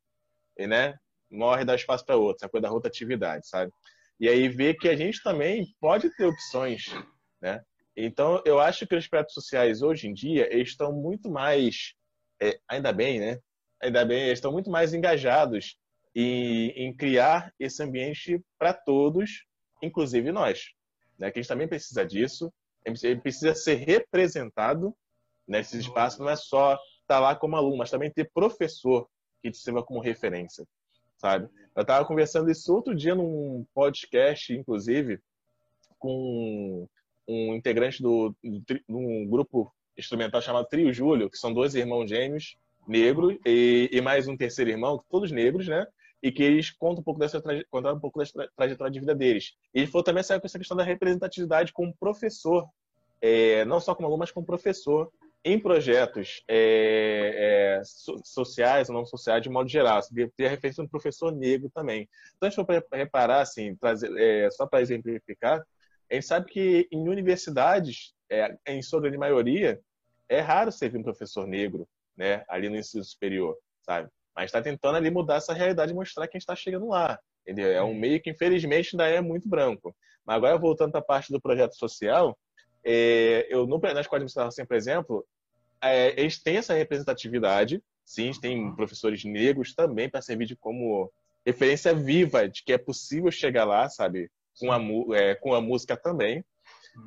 e 0.58 0.66
né, 0.66 0.98
morre 1.30 1.64
dá 1.64 1.76
espaço 1.76 2.04
para 2.04 2.18
outro, 2.18 2.38
essa 2.38 2.50
coisa 2.50 2.64
da 2.64 2.70
rotatividade, 2.70 3.48
sabe? 3.48 3.72
E 4.20 4.28
aí 4.28 4.50
ver 4.50 4.76
que 4.76 4.90
a 4.90 4.96
gente 4.96 5.22
também 5.22 5.68
pode 5.80 6.10
ter 6.16 6.26
opções, 6.26 6.86
né? 7.40 7.62
Então, 8.06 8.42
eu 8.46 8.60
acho 8.60 8.88
que 8.88 8.96
os 8.96 9.08
projetos 9.08 9.34
sociais 9.34 9.82
hoje 9.82 10.08
em 10.08 10.14
dia 10.14 10.56
estão 10.58 10.94
muito 10.94 11.30
mais, 11.30 11.94
é, 12.42 12.58
ainda 12.66 12.94
bem, 12.94 13.20
né? 13.20 13.40
Ainda 13.82 14.06
bem, 14.06 14.32
estão 14.32 14.54
muito 14.54 14.70
mais 14.70 14.94
engajados 14.94 15.78
em, 16.16 16.70
em 16.70 16.96
criar 16.96 17.54
esse 17.60 17.84
ambiente 17.84 18.42
para 18.58 18.74
todos, 18.74 19.46
inclusive 19.82 20.32
nós. 20.32 20.70
Né? 21.18 21.30
Que 21.30 21.40
a 21.40 21.42
gente 21.42 21.50
também 21.50 21.68
precisa 21.68 22.06
disso, 22.06 22.54
ele 22.86 23.20
precisa 23.20 23.54
ser 23.54 23.76
representado 23.76 24.96
nesse 25.46 25.78
espaço, 25.78 26.20
não 26.20 26.30
é 26.30 26.38
só 26.38 26.76
estar 26.76 26.82
tá 27.08 27.20
lá 27.20 27.36
como 27.36 27.58
aluno, 27.58 27.78
mas 27.78 27.92
também 27.92 28.10
ter 28.10 28.32
professor 28.34 29.10
que 29.42 29.52
te 29.52 29.58
sirva 29.58 29.84
como 29.84 30.00
referência, 30.00 30.66
sabe? 31.18 31.50
Eu 31.76 31.82
estava 31.82 32.06
conversando 32.06 32.50
isso 32.50 32.74
outro 32.74 32.96
dia 32.96 33.14
num 33.14 33.66
podcast, 33.74 34.54
inclusive, 34.54 35.20
com 35.98 36.88
um 37.30 37.56
integrante 37.56 38.02
do, 38.02 38.36
de 38.44 38.84
um 38.90 39.28
grupo 39.28 39.72
instrumental 39.98 40.42
chamado 40.42 40.68
Trio 40.68 40.92
Júlio, 40.94 41.30
que 41.30 41.38
são 41.38 41.54
dois 41.54 41.76
irmãos 41.76 42.10
gêmeos 42.10 42.58
negros 42.88 43.38
e, 43.46 43.90
e 43.92 44.02
mais 44.02 44.28
um 44.28 44.36
terceiro 44.36 44.72
irmão, 44.72 45.04
todos 45.10 45.32
negros, 45.32 45.68
né? 45.68 45.86
e 46.22 46.32
que 46.32 46.44
eles 46.44 46.70
contam 46.70 47.02
um 47.02 47.04
pouco 47.04 47.20
dessa 47.20 47.42
contaram 47.70 47.96
um 47.96 48.00
pouco 48.00 48.20
da 48.20 48.48
trajetória 48.56 48.92
de 48.92 49.00
vida 49.00 49.16
deles. 49.16 49.54
E 49.74 49.80
ele 49.80 49.88
falou 49.88 50.04
também 50.04 50.20
essa 50.20 50.40
questão 50.40 50.76
da 50.76 50.84
representatividade 50.84 51.72
como 51.72 51.96
professor, 51.98 52.68
é, 53.22 53.64
não 53.66 53.80
só 53.80 53.96
como 53.96 54.08
aluno, 54.08 54.20
mas 54.20 54.32
como 54.32 54.46
professor 54.46 55.10
em 55.44 55.58
projetos 55.58 56.44
é, 56.50 57.80
é, 57.80 57.82
sociais 58.26 58.90
ou 58.90 58.96
não 58.96 59.06
sociais 59.06 59.42
de 59.42 59.50
modo 59.50 59.70
geral. 59.70 60.02
Você 60.02 60.28
ter 60.36 60.48
a 60.48 60.50
referência 60.50 60.84
do 60.84 60.90
professor 60.90 61.32
negro 61.32 61.70
também. 61.74 62.10
Então, 62.36 62.48
a 62.48 62.50
gente 62.50 62.66
for 62.66 62.86
reparar, 62.92 63.42
assim, 63.42 63.76
trazer, 63.76 64.12
é, 64.18 64.52
só 64.52 64.66
para 64.66 64.82
exemplificar, 64.82 65.66
a 66.10 66.16
gente 66.16 66.26
sabe 66.26 66.52
que 66.52 66.88
em 66.92 67.08
universidades, 67.08 68.14
é, 68.30 68.58
em 68.68 68.82
sua 68.82 69.02
grande 69.02 69.18
maioria, 69.18 69.80
é 70.28 70.40
raro 70.40 70.72
ser 70.72 70.96
um 70.96 71.04
professor 71.04 71.48
negro, 71.48 71.88
né, 72.16 72.44
ali 72.48 72.70
no 72.70 72.76
ensino 72.76 73.04
superior, 73.04 73.58
sabe? 73.82 74.10
mas 74.40 74.46
está 74.46 74.62
tentando 74.62 74.96
ali 74.96 75.12
mudar 75.12 75.36
essa 75.36 75.54
realidade 75.54 75.92
e 75.92 75.96
mostrar 75.96 76.26
que 76.26 76.38
a 76.38 76.40
gente 76.40 76.44
está 76.44 76.56
chegando 76.56 76.88
lá. 76.88 77.20
Entendeu? 77.42 77.74
É 77.74 77.84
um 77.84 77.94
meio 77.94 78.22
que, 78.22 78.30
infelizmente, 78.30 78.92
ainda 78.94 79.06
é 79.06 79.20
muito 79.20 79.50
branco. 79.50 79.94
Mas 80.26 80.38
agora, 80.38 80.58
voltando 80.58 80.92
para 80.92 81.02
a 81.02 81.04
parte 81.04 81.30
do 81.30 81.42
projeto 81.42 81.76
social, 81.76 82.38
é, 82.82 83.46
eu 83.50 83.68
no, 83.68 83.78
na 83.80 84.00
escola 84.00 84.20
de 84.20 84.24
administração, 84.24 84.66
por 84.66 84.78
exemplo, 84.78 85.26
é, 85.82 86.18
eles 86.18 86.42
têm 86.42 86.56
essa 86.56 86.74
representatividade, 86.74 87.84
sim, 88.06 88.32
tem 88.40 88.74
professores 88.76 89.26
negros 89.26 89.76
também 89.76 90.10
para 90.10 90.22
servir 90.22 90.46
de 90.46 90.56
como 90.56 91.12
referência 91.46 91.94
viva 91.94 92.48
de 92.48 92.64
que 92.64 92.72
é 92.72 92.78
possível 92.78 93.32
chegar 93.32 93.66
lá, 93.66 93.90
sabe, 93.90 94.32
com 94.60 94.72
a, 94.72 94.80
é, 95.18 95.36
com 95.36 95.54
a 95.54 95.62
música 95.62 95.96
também. 95.96 96.44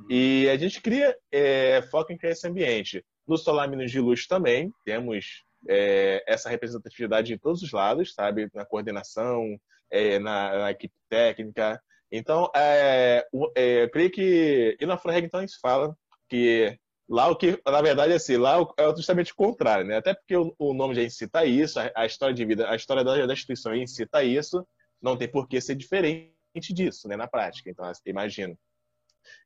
E 0.08 0.48
a 0.48 0.56
gente 0.56 0.80
cria 0.80 1.16
é, 1.30 1.82
foco 1.90 2.12
em 2.12 2.16
criar 2.16 2.32
esse 2.32 2.46
ambiente. 2.46 3.04
No 3.26 3.36
Solar 3.36 3.68
Minas 3.68 3.90
de 3.90 4.00
Luz 4.00 4.26
também 4.26 4.72
temos 4.84 5.44
é, 5.68 6.24
essa 6.26 6.48
representatividade 6.48 7.32
em 7.32 7.38
todos 7.38 7.62
os 7.62 7.72
lados, 7.72 8.14
sabe? 8.14 8.48
Na 8.54 8.64
coordenação, 8.64 9.56
é, 9.90 10.18
na, 10.18 10.58
na, 10.58 10.70
equipe 10.70 10.94
técnica. 11.08 11.80
Então, 12.10 12.50
é, 12.54 13.26
é 13.56 13.84
eu 13.84 13.90
creio 13.90 14.10
que. 14.10 14.76
E 14.80 14.86
na 14.86 14.96
Floreg, 14.96 15.26
então, 15.26 15.40
a 15.40 15.46
gente 15.46 15.58
fala 15.60 15.96
que 16.28 16.76
lá 17.08 17.28
o 17.28 17.36
que, 17.36 17.60
na 17.66 17.82
verdade, 17.82 18.12
assim, 18.12 18.36
lá 18.36 18.58
é 18.78 18.96
justamente 18.96 19.32
o 19.32 19.36
contrário, 19.36 19.86
né? 19.86 19.96
Até 19.98 20.14
porque 20.14 20.36
o, 20.36 20.54
o 20.58 20.74
nome 20.74 20.94
já 20.94 21.02
incita 21.02 21.44
isso, 21.44 21.78
a, 21.78 21.90
a, 21.94 22.06
história 22.06 22.34
de 22.34 22.44
vida, 22.44 22.68
a 22.68 22.74
história 22.74 23.04
da, 23.04 23.26
da 23.26 23.32
instituição 23.32 23.74
incita 23.74 24.24
isso, 24.24 24.66
não 25.00 25.16
tem 25.16 25.28
por 25.28 25.46
que 25.48 25.60
ser 25.60 25.74
diferente 25.74 26.32
disso, 26.60 27.08
né, 27.08 27.16
na 27.16 27.26
prática. 27.26 27.70
Então, 27.70 27.90
imagino. 28.06 28.58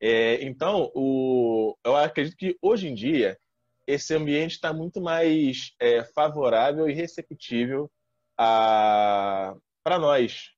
É, 0.01 0.43
então, 0.43 0.91
o, 0.95 1.77
eu 1.85 1.97
acredito 1.97 2.37
que 2.37 2.57
hoje 2.61 2.89
em 2.89 2.95
dia 2.95 3.39
esse 3.87 4.15
ambiente 4.15 4.53
está 4.53 4.73
muito 4.73 5.01
mais 5.01 5.73
é, 5.81 6.03
favorável 6.03 6.89
e 6.89 6.93
receptível 6.93 7.91
para 8.37 9.99
nós, 9.99 10.51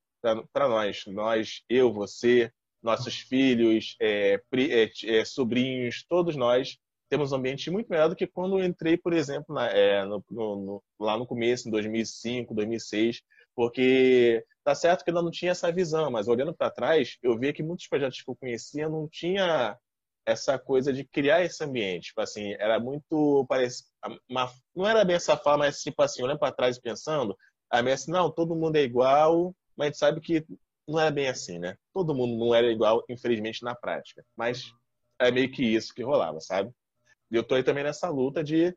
para 0.53 0.69
nós, 0.69 1.05
nós, 1.07 1.63
eu, 1.69 1.93
você, 1.93 2.51
nossos 2.83 3.17
filhos, 3.17 3.97
é, 4.01 4.41
é, 4.53 4.91
é, 5.05 5.25
sobrinhos, 5.25 6.05
todos 6.09 6.35
nós 6.35 6.79
temos 7.09 7.33
um 7.33 7.37
ambiente 7.37 7.71
muito 7.71 7.89
melhor 7.89 8.09
do 8.09 8.17
que 8.17 8.27
quando 8.27 8.59
eu 8.59 8.65
entrei, 8.65 8.97
por 8.97 9.13
exemplo, 9.13 9.55
na, 9.55 9.69
é, 9.69 10.05
no, 10.05 10.23
no, 10.31 10.83
lá 10.99 11.17
no 11.17 11.27
começo, 11.27 11.69
em 11.69 11.71
2005, 11.71 12.55
2006, 12.55 13.23
porque 13.59 14.47
tá 14.63 14.73
certo 14.73 15.03
que 15.03 15.11
eu 15.11 15.15
não 15.15 15.33
tinha 15.33 15.51
essa 15.51 15.73
visão, 15.73 16.13
mas 16.13 16.29
olhando 16.29 16.55
para 16.55 16.71
trás, 16.71 17.19
eu 17.21 17.37
via 17.37 17.53
que 17.53 17.61
muitos 17.61 17.89
projetos 17.89 18.23
que 18.23 18.31
eu 18.31 18.37
conhecia 18.37 18.89
não 18.89 19.09
tinha 19.09 19.77
essa 20.25 20.57
coisa 20.57 20.93
de 20.93 21.05
criar 21.05 21.43
esse 21.43 21.65
ambiente. 21.65 22.11
Tipo 22.11 22.21
assim, 22.21 22.53
era 22.53 22.79
muito. 22.79 23.45
Parece, 23.49 23.83
uma, 24.31 24.49
não 24.73 24.87
era 24.89 25.05
bem 25.05 25.17
essa 25.17 25.37
forma, 25.37 25.65
mas 25.65 25.83
tipo 25.83 26.01
assim, 26.01 26.23
olhando 26.23 26.39
para 26.39 26.55
trás 26.55 26.77
e 26.77 26.81
pensando, 26.81 27.37
a 27.69 27.83
minha 27.83 27.97
assim, 27.97 28.13
não, 28.13 28.31
todo 28.31 28.55
mundo 28.55 28.77
é 28.77 28.83
igual, 28.83 29.53
mas 29.77 29.87
a 29.87 29.89
gente 29.89 29.99
sabe 29.99 30.21
que 30.21 30.47
não 30.87 31.01
é 31.01 31.11
bem 31.11 31.27
assim, 31.27 31.59
né? 31.59 31.75
Todo 31.93 32.15
mundo 32.15 32.39
não 32.39 32.55
era 32.55 32.71
igual, 32.71 33.05
infelizmente, 33.09 33.65
na 33.65 33.75
prática. 33.75 34.25
Mas 34.37 34.73
é 35.19 35.33
meio 35.33 35.51
que 35.51 35.65
isso 35.65 35.93
que 35.93 36.05
rolava, 36.05 36.39
sabe? 36.39 36.71
E 37.29 37.35
eu 37.35 37.43
tô 37.43 37.57
aí 37.57 37.65
também 37.65 37.83
nessa 37.83 38.09
luta 38.09 38.45
de 38.45 38.73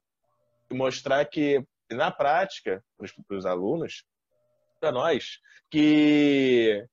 mostrar 0.71 1.23
que, 1.25 1.63
na 1.91 2.09
prática, 2.09 2.83
para 3.27 3.37
os 3.37 3.45
alunos, 3.45 4.05
para 4.81 4.91
nós, 4.91 5.39
que 5.69 6.85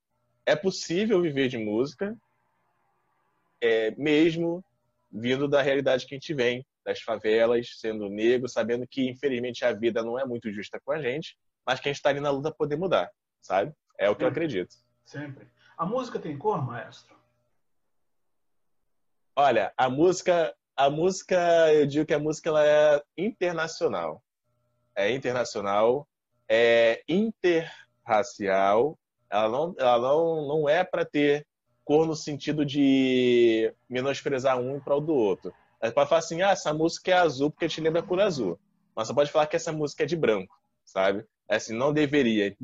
é 0.45 0.55
possível 0.55 1.21
viver 1.23 1.49
de 1.49 1.57
música, 1.57 2.15
é, 3.61 3.91
mesmo 3.93 4.63
vindo 5.11 5.49
da 5.49 5.63
realidade 5.63 6.07
que 6.07 6.15
a 6.15 6.19
gente 6.19 6.35
vem, 6.35 6.65
das 6.85 7.01
favelas, 7.01 7.79
sendo 7.81 8.09
negro, 8.09 8.49
sabendo 8.49 8.87
que, 8.87 9.09
infelizmente, 9.09 9.65
a 9.65 9.73
vida 9.73 10.03
não 10.03 10.19
é 10.19 10.25
muito 10.25 10.53
justa 10.53 10.79
com 10.85 10.93
a 10.93 11.01
gente, 11.01 11.37
mas 11.67 11.81
que 11.81 11.89
a 11.89 11.91
gente 11.91 11.97
está 11.97 12.11
ali 12.11 12.21
na 12.21 12.31
luta 12.31 12.51
para 12.51 12.59
poder 12.59 12.77
mudar, 12.77 13.11
sabe? 13.41 13.73
É 13.99 14.09
o 14.09 14.15
que 14.15 14.23
eu 14.23 14.29
acredito. 14.29 14.77
Sempre. 15.05 15.49
A 15.77 15.87
música 15.87 16.19
tem 16.19 16.37
cor, 16.37 16.65
maestro? 16.65 17.17
Olha, 19.35 19.73
a 19.77 19.89
música, 19.89 20.55
a 20.77 20.91
música, 20.91 21.73
eu 21.73 21.87
digo 21.87 22.07
que 22.07 22.15
a 22.15 22.19
música 22.19 22.51
ela 22.51 22.67
é 22.67 23.03
internacional. 23.17 24.23
É 24.95 25.11
internacional, 25.11 26.07
é 26.49 27.03
interracial. 27.09 28.99
Ela 29.31 29.49
não, 29.49 29.75
ela 29.79 29.99
não, 29.99 30.49
não 30.49 30.69
é 30.69 30.83
para 30.83 31.05
ter 31.05 31.47
cor 31.85 32.07
no 32.07 32.17
sentido 32.17 32.65
de 32.65 33.73
menosprezar 33.89 34.59
um 34.59 34.81
para 34.81 34.97
o 34.97 35.01
do 35.01 35.15
outro. 35.15 35.53
Você 35.81 35.93
pode 35.93 36.09
falar 36.09 36.19
assim, 36.19 36.43
ah, 36.43 36.51
essa 36.51 36.73
música 36.75 37.11
é 37.11 37.15
azul 37.15 37.51
porque 37.51 37.69
te 37.69 37.81
lembra 37.81 38.03
cor 38.03 38.21
azul. 38.21 38.59
Mas 38.95 39.09
você 39.09 39.15
pode 39.15 39.31
falar 39.31 39.47
que 39.47 39.57
essa 39.57 39.73
música 39.73 40.03
é 40.03 40.07
de 40.07 40.17
branco, 40.17 40.55
sabe? 40.85 41.25
É 41.49 41.57
assim, 41.57 41.75
não 41.75 41.93
deveria. 41.93 42.55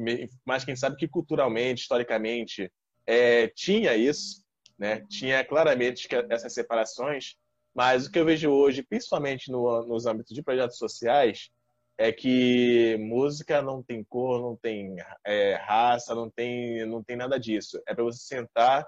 Mas 0.45 0.65
quem 0.65 0.75
sabe 0.75 0.97
que 0.97 1.07
culturalmente, 1.07 1.83
historicamente, 1.83 2.71
é, 3.07 3.49
tinha 3.49 3.95
isso, 3.95 4.43
né? 4.79 5.05
Tinha 5.09 5.45
claramente 5.45 6.09
essas 6.29 6.53
separações. 6.53 7.37
Mas 7.75 8.07
o 8.07 8.11
que 8.11 8.19
eu 8.19 8.25
vejo 8.25 8.51
hoje, 8.51 8.83
principalmente 8.83 9.51
no, 9.51 9.87
nos 9.87 10.07
âmbitos 10.07 10.35
de 10.35 10.43
projetos 10.43 10.77
sociais, 10.77 11.51
é 11.97 12.13
que 12.13 12.97
música 12.99 13.63
não 13.63 13.83
tem 13.83 14.03
cor, 14.03 14.41
não 14.41 14.57
tem 14.57 14.97
é, 15.25 15.55
raça, 15.55 16.15
não 16.15 16.29
tem, 16.29 16.85
não 16.87 17.03
tem 17.03 17.17
nada 17.17 17.39
disso. 17.39 17.81
É 17.87 17.95
para 17.95 18.05
você 18.05 18.19
sentar 18.19 18.87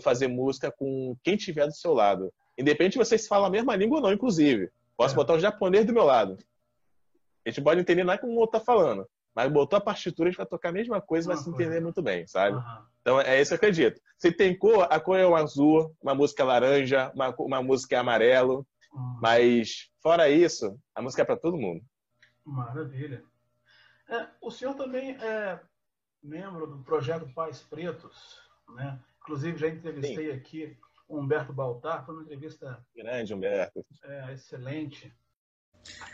fazer 0.00 0.28
música 0.28 0.70
com 0.70 1.16
quem 1.22 1.36
tiver 1.36 1.66
do 1.66 1.74
seu 1.74 1.94
lado. 1.94 2.32
Independente 2.58 2.92
de 2.92 2.98
vocês 2.98 3.26
falam 3.26 3.46
a 3.46 3.50
mesma 3.50 3.74
língua 3.74 3.98
ou 3.98 4.02
não, 4.02 4.12
inclusive. 4.12 4.70
Posso 4.96 5.14
é. 5.14 5.16
botar 5.16 5.34
um 5.34 5.40
japonês 5.40 5.86
do 5.86 5.92
meu 5.92 6.04
lado. 6.04 6.36
A 7.46 7.50
gente 7.50 7.62
pode 7.62 7.80
entender 7.80 8.04
nada 8.04 8.20
como 8.20 8.34
o 8.34 8.36
outro 8.36 8.58
tá 8.58 8.64
falando. 8.64 9.08
Mas 9.34 9.50
botou 9.50 9.76
a 9.76 9.80
partitura, 9.80 10.28
a 10.28 10.30
gente 10.30 10.38
vai 10.38 10.46
tocar 10.46 10.70
a 10.70 10.72
mesma 10.72 11.00
coisa 11.00 11.28
e 11.28 11.34
vai 11.34 11.42
se 11.42 11.48
entender 11.48 11.80
muito 11.80 12.02
bem, 12.02 12.26
sabe? 12.26 12.56
Uhum. 12.56 12.82
Então 13.00 13.20
é 13.20 13.40
isso 13.40 13.50
que 13.50 13.54
eu 13.54 13.56
acredito. 13.56 14.00
Se 14.18 14.32
tem 14.32 14.56
cor, 14.56 14.86
a 14.90 14.98
cor 14.98 15.16
é 15.16 15.26
o 15.26 15.36
azul, 15.36 15.94
uma 16.02 16.14
música 16.14 16.42
é 16.42 16.46
laranja, 16.46 17.12
uma, 17.14 17.34
uma 17.38 17.62
música 17.62 17.94
é 17.94 17.98
amarelo. 17.98 18.66
Uhum. 18.92 19.18
Mas, 19.22 19.90
fora 20.02 20.28
isso, 20.28 20.76
a 20.94 21.00
música 21.00 21.22
é 21.22 21.24
para 21.24 21.36
todo 21.36 21.56
mundo. 21.56 21.80
Maravilha. 22.48 23.22
É, 24.08 24.26
o 24.40 24.50
senhor 24.50 24.74
também 24.74 25.16
é 25.22 25.60
membro 26.22 26.66
do 26.66 26.82
projeto 26.82 27.28
Pais 27.34 27.60
Pretos, 27.60 28.40
né? 28.74 28.98
Inclusive, 29.20 29.58
já 29.58 29.68
entrevistei 29.68 30.32
Sim. 30.32 30.36
aqui 30.36 30.78
o 31.06 31.18
Humberto 31.18 31.52
Baltar, 31.52 32.04
foi 32.04 32.14
uma 32.14 32.24
entrevista. 32.24 32.82
Grande, 32.96 33.34
Humberto. 33.34 33.84
É, 34.02 34.32
excelente. 34.32 35.12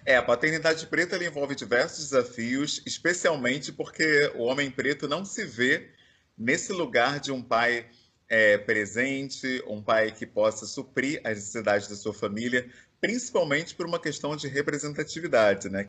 É, 0.04 0.16
a 0.16 0.22
paternidade 0.22 0.86
preta 0.86 1.16
envolve 1.22 1.54
diversos 1.54 2.10
desafios, 2.10 2.82
especialmente 2.84 3.72
porque 3.72 4.32
o 4.34 4.42
homem 4.42 4.70
preto 4.70 5.08
não 5.08 5.24
se 5.24 5.44
vê 5.44 5.92
nesse 6.36 6.72
lugar 6.72 7.18
de 7.18 7.32
um 7.32 7.42
pai 7.42 7.88
é, 8.28 8.58
presente, 8.58 9.62
um 9.66 9.82
pai 9.82 10.12
que 10.12 10.26
possa 10.26 10.66
suprir 10.66 11.20
as 11.24 11.36
necessidades 11.36 11.88
da 11.88 11.96
sua 11.96 12.12
família, 12.12 12.70
principalmente 13.00 13.74
por 13.74 13.86
uma 13.86 14.00
questão 14.00 14.36
de 14.36 14.48
representatividade, 14.48 15.68
né? 15.68 15.86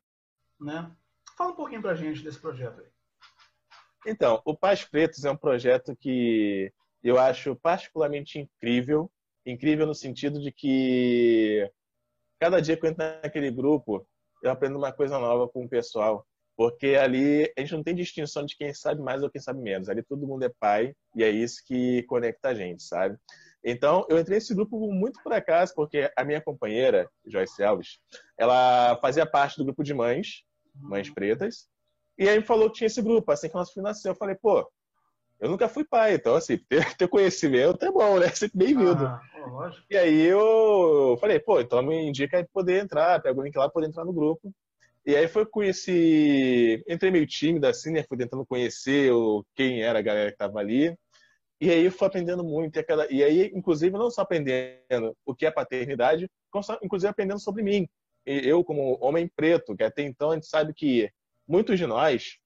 Né? 0.60 0.92
Fala 1.38 1.52
um 1.52 1.56
pouquinho 1.56 1.82
pra 1.82 1.96
gente 1.96 2.24
desse 2.24 2.40
projeto 2.40 2.82
aí. 2.82 2.88
Então, 4.06 4.42
o 4.46 4.56
Pais 4.56 4.84
Pretos 4.84 5.26
é 5.26 5.32
um 5.32 5.38
projeto 5.38 5.96
que 5.96 6.72
eu 7.04 7.20
acho 7.20 7.56
particularmente 7.56 8.40
incrível. 8.40 9.12
Incrível 9.46 9.86
no 9.86 9.96
sentido 9.96 10.40
de 10.40 10.52
que 10.52 11.70
cada 12.40 12.62
dia 12.62 12.78
que 12.78 12.86
eu 12.86 12.90
entro 12.90 13.04
naquele 13.24 13.52
grupo, 13.52 14.08
eu 14.42 14.52
aprendo 14.52 14.78
uma 14.78 14.92
coisa 14.92 15.20
nova 15.20 15.48
com 15.48 15.66
o 15.66 15.70
pessoal. 15.70 16.26
Porque 16.56 16.96
ali 16.96 17.52
a 17.58 17.62
gente 17.62 17.74
não 17.74 17.84
tem 17.84 17.96
distinção 17.96 18.46
de 18.46 18.56
quem 18.56 18.74
sabe 18.74 19.02
mais 19.02 19.22
ou 19.22 19.30
quem 19.30 19.42
sabe 19.42 19.60
menos. 19.60 19.90
Ali 19.90 20.04
todo 20.04 20.28
mundo 20.28 20.44
é 20.44 20.50
pai 20.60 20.96
e 21.16 21.24
é 21.24 21.30
isso 21.30 21.62
que 21.66 22.04
conecta 22.04 22.50
a 22.50 22.54
gente, 22.54 22.82
sabe? 22.82 23.18
Então, 23.68 24.06
eu 24.08 24.20
entrei 24.20 24.38
nesse 24.38 24.54
grupo 24.54 24.78
muito 24.94 25.20
por 25.24 25.34
acaso, 25.34 25.74
porque 25.74 26.12
a 26.16 26.24
minha 26.24 26.40
companheira, 26.40 27.10
Joyce 27.26 27.64
Alves, 27.64 28.00
ela 28.38 28.96
fazia 29.02 29.26
parte 29.26 29.58
do 29.58 29.66
grupo 29.66 29.84
de 29.84 29.92
mães, 29.92 30.44
mães 30.76 31.10
pretas, 31.10 31.68
e 32.16 32.30
aí 32.30 32.38
me 32.38 32.46
falou 32.46 32.70
que 32.70 32.78
tinha 32.78 32.86
esse 32.86 33.02
grupo. 33.02 33.32
Assim 33.32 33.50
que 33.50 33.56
nosso 33.56 33.74
filho 33.74 33.84
nasceu, 33.84 34.12
eu 34.12 34.16
falei, 34.16 34.36
pô, 34.36 34.70
eu 35.40 35.50
nunca 35.50 35.68
fui 35.68 35.84
pai, 35.84 36.14
então, 36.14 36.36
assim, 36.36 36.58
ter, 36.70 36.94
ter 36.96 37.08
conhecimento 37.08 37.84
é 37.84 37.92
bom, 37.92 38.20
né? 38.20 38.30
Sempre 38.30 38.60
bem-vindo. 38.60 39.08
Ah, 39.08 39.20
e 39.90 39.98
aí 39.98 40.22
eu 40.22 41.18
falei, 41.20 41.40
pô, 41.40 41.60
então 41.60 41.82
me 41.82 42.08
indica 42.08 42.48
poder 42.54 42.84
entrar, 42.84 43.20
pega 43.20 43.40
o 43.40 43.44
link 43.44 43.56
lá, 43.56 43.68
poder 43.68 43.88
entrar 43.88 44.06
no 44.06 44.14
grupo. 44.14 44.54
E 45.04 45.16
aí 45.16 45.28
foi 45.28 45.46
com 45.46 45.64
esse. 45.64 46.84
Entrei 46.88 47.12
meio 47.12 47.28
tímido 47.28 47.68
assim, 47.68 47.92
né? 47.92 48.04
Fui 48.04 48.18
tentando 48.18 48.46
conhecer 48.46 49.12
o... 49.12 49.46
quem 49.56 49.84
era 49.84 50.00
a 50.00 50.02
galera 50.02 50.32
que 50.32 50.38
tava 50.38 50.60
ali. 50.60 50.96
E 51.60 51.70
aí 51.70 51.90
fui 51.90 52.08
aprendendo 52.08 52.44
muito. 52.44 52.76
E, 52.76 52.80
aquela... 52.80 53.12
e 53.12 53.24
aí, 53.24 53.52
inclusive, 53.54 53.98
não 53.98 54.12
só 54.12 54.22
aprendendo 54.22 55.16
o 55.26 55.34
que 55.34 55.46
é 55.46 55.52
paternidade, 55.52 56.30
inclusive 56.82 57.10
aprendendo 57.10 57.40
sobre 57.40 57.64
mim. 57.64 57.88
E 58.26 58.48
eu, 58.48 58.64
como 58.64 58.98
homem 59.02 59.28
preto, 59.28 59.76
que 59.76 59.84
até 59.84 60.02
então 60.02 60.32
a 60.32 60.34
gente 60.34 60.48
sabe 60.48 60.74
que 60.74 61.12
muitos 61.48 61.78
de 61.78 61.86
nós 61.86 62.40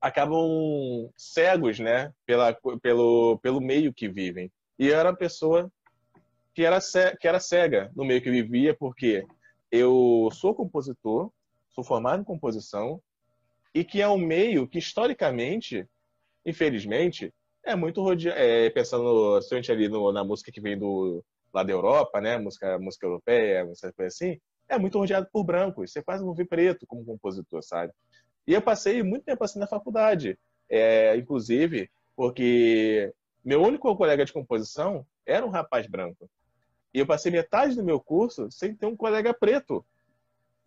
acabam 0.00 1.10
cegos, 1.16 1.78
né? 1.78 2.12
Pela, 2.24 2.56
pelo, 2.80 3.38
pelo 3.38 3.60
meio 3.60 3.92
que 3.92 4.08
vivem. 4.08 4.50
E 4.78 4.88
eu 4.88 4.98
era 4.98 5.10
uma 5.10 5.16
pessoa 5.16 5.70
que 6.54 6.64
era, 6.64 6.78
que 7.18 7.26
era 7.26 7.40
cega 7.40 7.90
no 7.94 8.04
meio 8.04 8.22
que 8.22 8.30
vivia, 8.30 8.74
porque 8.74 9.26
eu 9.70 10.28
sou 10.32 10.54
compositor, 10.54 11.30
sou 11.70 11.84
formado 11.84 12.20
em 12.20 12.24
composição 12.24 13.00
e 13.74 13.84
que 13.84 14.00
é 14.00 14.08
um 14.08 14.18
meio 14.18 14.66
que 14.66 14.78
historicamente, 14.78 15.86
infelizmente, 16.44 17.32
é 17.68 17.76
muito 17.76 18.02
rodeado, 18.02 18.38
é, 18.38 18.70
pensando 18.70 19.40
somente 19.42 19.70
ali 19.70 19.88
no, 19.88 20.10
na 20.10 20.24
música 20.24 20.50
que 20.50 20.60
vem 20.60 20.78
do 20.78 21.22
lá 21.52 21.62
da 21.62 21.72
Europa, 21.72 22.20
né, 22.20 22.38
música 22.38 22.78
música 22.78 23.06
europeia, 23.06 23.64
música 23.64 23.92
assim, 24.00 24.38
é 24.68 24.78
muito 24.78 24.98
rodeado 24.98 25.28
por 25.32 25.44
brancos. 25.44 25.92
Você 25.92 26.02
quase 26.02 26.24
não 26.24 26.34
vê 26.34 26.44
preto 26.44 26.86
como 26.86 27.04
compositor, 27.04 27.62
sabe? 27.62 27.92
E 28.46 28.54
eu 28.54 28.62
passei 28.62 29.02
muito 29.02 29.24
tempo 29.24 29.44
assim 29.44 29.58
na 29.58 29.66
faculdade, 29.66 30.38
é, 30.68 31.14
inclusive 31.16 31.90
porque 32.16 33.12
meu 33.44 33.62
único 33.62 33.94
colega 33.96 34.24
de 34.24 34.32
composição 34.32 35.06
era 35.26 35.44
um 35.44 35.50
rapaz 35.50 35.86
branco. 35.86 36.28
E 36.92 36.98
eu 36.98 37.06
passei 37.06 37.30
metade 37.30 37.76
do 37.76 37.84
meu 37.84 38.00
curso 38.00 38.50
sem 38.50 38.74
ter 38.74 38.86
um 38.86 38.96
colega 38.96 39.34
preto 39.34 39.84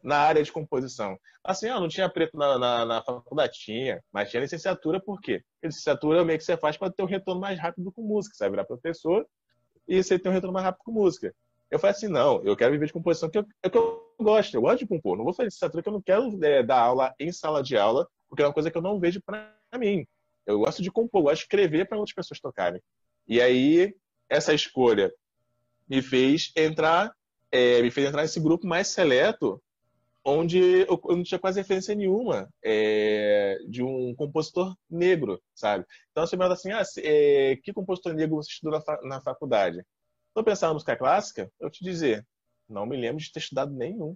na 0.03 0.17
área 0.17 0.43
de 0.43 0.51
composição. 0.51 1.17
Assim, 1.43 1.69
ó, 1.69 1.79
não 1.79 1.87
tinha 1.87 2.09
preto 2.09 2.37
na, 2.37 2.57
na, 2.57 2.85
na, 2.85 3.01
faculdade, 3.01 3.57
tinha, 3.59 4.03
mas 4.11 4.29
tinha 4.29 4.41
licenciatura 4.41 4.99
por 4.99 5.19
quê? 5.19 5.43
Licenciatura 5.63 6.19
é 6.19 6.21
o 6.21 6.25
meio 6.25 6.37
que 6.37 6.45
você 6.45 6.55
faz 6.55 6.77
para 6.77 6.91
ter 6.91 7.01
um 7.01 7.07
retorno 7.07 7.41
mais 7.41 7.59
rápido 7.59 7.91
com 7.91 8.01
música. 8.03 8.35
Você 8.35 8.43
vai 8.43 8.51
virar 8.51 8.65
professor 8.65 9.25
e 9.87 10.03
você 10.03 10.19
tem 10.19 10.31
um 10.31 10.35
retorno 10.35 10.53
mais 10.53 10.65
rápido 10.65 10.83
com 10.83 10.91
música. 10.91 11.33
Eu 11.69 11.79
falei 11.79 11.95
assim, 11.95 12.07
não, 12.07 12.43
eu 12.43 12.55
quero 12.55 12.71
viver 12.73 12.87
de 12.87 12.93
composição 12.93 13.29
que 13.29 13.39
é 13.39 13.69
que 13.69 13.77
eu 13.77 14.13
gosto, 14.19 14.53
eu 14.53 14.61
gosto 14.61 14.79
de 14.79 14.87
compor. 14.87 15.17
Não 15.17 15.23
vou 15.23 15.33
fazer 15.33 15.47
licenciatura 15.47 15.81
que 15.81 15.89
eu 15.89 15.93
não 15.93 16.01
quero 16.01 16.37
é, 16.43 16.61
dar 16.61 16.79
aula 16.79 17.15
em 17.19 17.31
sala 17.31 17.63
de 17.63 17.77
aula, 17.77 18.07
porque 18.29 18.43
é 18.43 18.45
uma 18.45 18.53
coisa 18.53 18.69
que 18.69 18.77
eu 18.77 18.81
não 18.81 18.99
vejo 18.99 19.21
para 19.21 19.53
mim. 19.77 20.05
Eu 20.45 20.59
gosto 20.59 20.81
de 20.83 20.91
compor, 20.91 21.21
eu 21.21 21.23
gosto 21.25 21.37
de 21.37 21.43
escrever 21.43 21.87
para 21.87 21.97
outras 21.97 22.13
pessoas 22.13 22.39
tocarem. 22.39 22.81
E 23.27 23.41
aí, 23.41 23.95
essa 24.29 24.53
escolha 24.53 25.11
me 25.89 26.01
fez 26.01 26.51
entrar, 26.55 27.13
é, 27.51 27.81
me 27.81 27.89
fez 27.89 28.07
entrar 28.07 28.21
nesse 28.21 28.39
grupo 28.39 28.67
mais 28.67 28.87
seleto 28.89 29.61
onde 30.23 30.59
eu, 30.87 31.01
não 31.05 31.23
tinha 31.23 31.39
quase 31.39 31.59
referência 31.59 31.95
nenhuma 31.95 32.49
é, 32.63 33.57
de 33.67 33.83
um 33.83 34.13
compositor 34.15 34.75
negro, 34.89 35.41
sabe? 35.55 35.85
Então 36.11 36.25
você 36.25 36.37
fala 36.37 36.53
assim, 36.53 36.71
ah, 36.71 36.83
é, 36.99 37.55
que 37.63 37.73
compositor 37.73 38.13
negro 38.13 38.35
você 38.35 38.51
estudou 38.51 38.73
na, 38.73 38.81
fa 38.81 38.99
na 39.03 39.21
faculdade? 39.21 39.83
Estou 40.27 40.43
pensando 40.43 40.69
na 40.69 40.73
música 40.75 40.95
clássica, 40.95 41.51
eu 41.59 41.69
te 41.69 41.83
dizer, 41.83 42.25
não 42.69 42.85
me 42.85 42.95
lembro 42.95 43.21
de 43.21 43.31
ter 43.31 43.39
estudado 43.39 43.73
nenhum, 43.73 44.15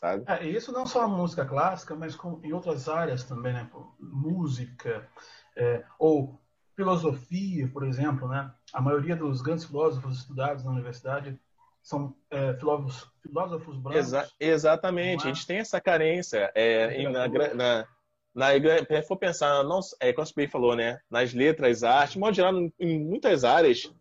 sabe? 0.00 0.24
É, 0.26 0.46
isso 0.46 0.70
não 0.70 0.86
só 0.86 1.02
a 1.02 1.08
música 1.08 1.44
clássica, 1.44 1.96
mas 1.96 2.14
com, 2.14 2.40
em 2.44 2.52
outras 2.52 2.88
áreas 2.88 3.24
também, 3.24 3.52
né? 3.52 3.70
Música, 3.98 5.08
é, 5.56 5.84
ou 5.98 6.40
filosofia, 6.76 7.68
por 7.68 7.84
exemplo, 7.84 8.28
né? 8.28 8.52
A 8.72 8.80
maioria 8.80 9.16
dos 9.16 9.42
grandes 9.42 9.64
filósofos 9.64 10.18
estudados 10.18 10.62
na 10.62 10.70
universidade 10.70 11.40
são 11.82 12.14
é, 12.30 12.54
filósofos, 12.54 13.10
filósofos 13.22 13.76
brancos. 13.78 14.06
Exa 14.06 14.28
exatamente, 14.38 15.26
é? 15.26 15.30
a 15.30 15.34
gente 15.34 15.46
tem 15.46 15.58
essa 15.58 15.80
carência. 15.80 16.50
É, 16.54 17.08
na, 17.08 17.28
na, 17.54 17.86
na, 18.34 18.52
se 18.52 19.02
for 19.02 19.16
pensar, 19.16 19.62
não, 19.64 19.80
é, 20.00 20.12
como 20.12 20.26
o 20.26 20.48
falou, 20.48 20.76
né? 20.76 21.00
Nas 21.10 21.32
letras, 21.32 21.82
arte, 21.82 22.12
de 22.12 22.18
modo 22.18 22.34
geral, 22.34 22.54
em 22.78 23.00
muitas 23.04 23.44
áreas, 23.44 23.92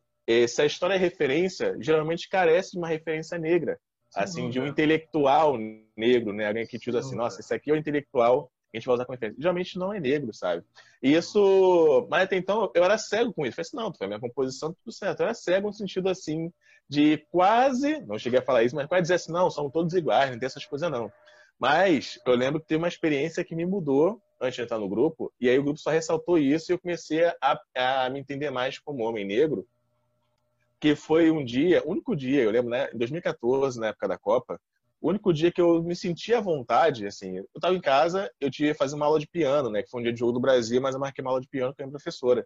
se 0.47 0.61
a 0.61 0.65
história 0.65 0.95
é 0.95 0.97
referência, 0.97 1.77
geralmente 1.79 2.27
carece 2.29 2.71
de 2.71 2.77
uma 2.77 2.87
referência 2.87 3.37
negra. 3.37 3.79
Sem 4.09 4.23
assim, 4.23 4.41
dúvida. 4.41 4.53
de 4.53 4.59
um 4.61 4.67
intelectual 4.67 5.57
negro, 5.95 6.33
né? 6.33 6.47
Alguém 6.47 6.65
que 6.65 6.79
te 6.79 6.89
usa 6.89 6.99
assim, 6.99 7.15
nossa, 7.15 7.39
esse 7.39 7.53
aqui 7.53 7.69
é 7.69 7.73
o 7.73 7.77
intelectual 7.77 8.51
que 8.71 8.77
a 8.77 8.79
gente 8.79 8.85
vai 8.85 8.95
usar 8.95 9.05
como 9.05 9.15
referência. 9.15 9.41
Geralmente 9.41 9.79
não 9.79 9.93
é 9.93 9.99
negro, 9.99 10.33
sabe? 10.33 10.63
E 11.01 11.13
isso. 11.13 12.07
Mas 12.09 12.23
até 12.23 12.37
então 12.37 12.71
eu 12.73 12.83
era 12.83 12.97
cego 12.97 13.33
com 13.33 13.45
isso. 13.45 13.59
Eu 13.59 13.65
falei 13.65 13.67
assim, 13.67 13.77
não, 13.77 13.93
foi 13.93 14.05
a 14.05 14.07
minha 14.07 14.19
composição, 14.19 14.73
tudo 14.73 14.93
certo. 14.93 15.19
Eu 15.19 15.25
era 15.25 15.33
cego 15.33 15.67
no 15.67 15.73
sentido 15.73 16.09
assim, 16.09 16.51
de 16.89 17.17
quase, 17.32 18.00
não 18.02 18.17
cheguei 18.17 18.39
a 18.39 18.41
falar 18.43 18.63
isso, 18.63 18.76
mas 18.76 18.88
quase 18.88 19.04
dizer 19.04 19.15
assim, 19.15 19.32
não, 19.32 19.50
são 19.50 19.69
todos 19.69 19.93
iguais, 19.93 20.32
não 20.32 20.39
tem 20.39 20.45
essas 20.45 20.65
coisas 20.65 20.89
não. 20.89 21.12
Mas 21.60 22.19
eu 22.26 22.36
lembro 22.36 22.62
que 22.62 22.67
teve 22.67 22.78
uma 22.78 22.88
experiência 22.88 23.43
que 23.43 23.56
me 23.56 23.65
mudou 23.65 24.21
antes 24.39 24.56
de 24.56 24.62
entrar 24.62 24.78
no 24.78 24.88
grupo, 24.88 25.34
e 25.41 25.50
aí 25.50 25.58
o 25.58 25.63
grupo 25.63 25.80
só 25.80 25.89
ressaltou 25.89 26.38
isso 26.38 26.71
e 26.71 26.73
eu 26.73 26.80
comecei 26.80 27.26
a, 27.41 27.60
a 28.06 28.10
me 28.10 28.19
entender 28.19 28.52
mais 28.52 28.78
como 28.78 29.04
homem 29.04 29.26
negro, 29.26 29.67
que 30.80 30.95
foi 30.95 31.32
um 31.32 31.43
dia, 31.43 31.82
único 31.86 32.15
dia, 32.15 32.43
eu 32.43 32.52
lembro, 32.52 32.69
né, 32.69 32.89
em 32.93 32.97
2014, 32.97 33.80
na 33.80 33.88
época 33.88 34.08
da 34.08 34.17
Copa, 34.17 34.62
o 35.02 35.10
único 35.10 35.34
dia 35.34 35.52
que 35.52 35.62
eu 35.62 35.82
me 35.82 35.95
senti 35.95 36.34
à 36.34 36.39
vontade, 36.39 37.06
assim, 37.08 37.38
eu 37.38 37.47
estava 37.56 37.76
em 37.76 37.82
casa, 37.82 38.32
eu 38.39 38.50
que 38.50 38.73
fazer 38.73 38.95
uma 38.95 39.06
aula 39.06 39.19
de 39.19 39.28
piano, 39.28 39.69
né, 39.69 39.82
que 39.82 39.89
foi 39.89 40.00
um 40.00 40.04
dia 40.04 40.13
de 40.13 40.19
jogo 40.19 40.34
do 40.34 40.39
Brasil, 40.39 40.80
mas 40.80 40.93
eu 40.93 41.02
marquei 41.02 41.23
uma 41.23 41.32
aula 41.32 41.41
de 41.41 41.47
piano 41.47 41.73
com 41.73 41.82
a 41.82 41.86
minha 41.86 41.91
professora, 41.91 42.45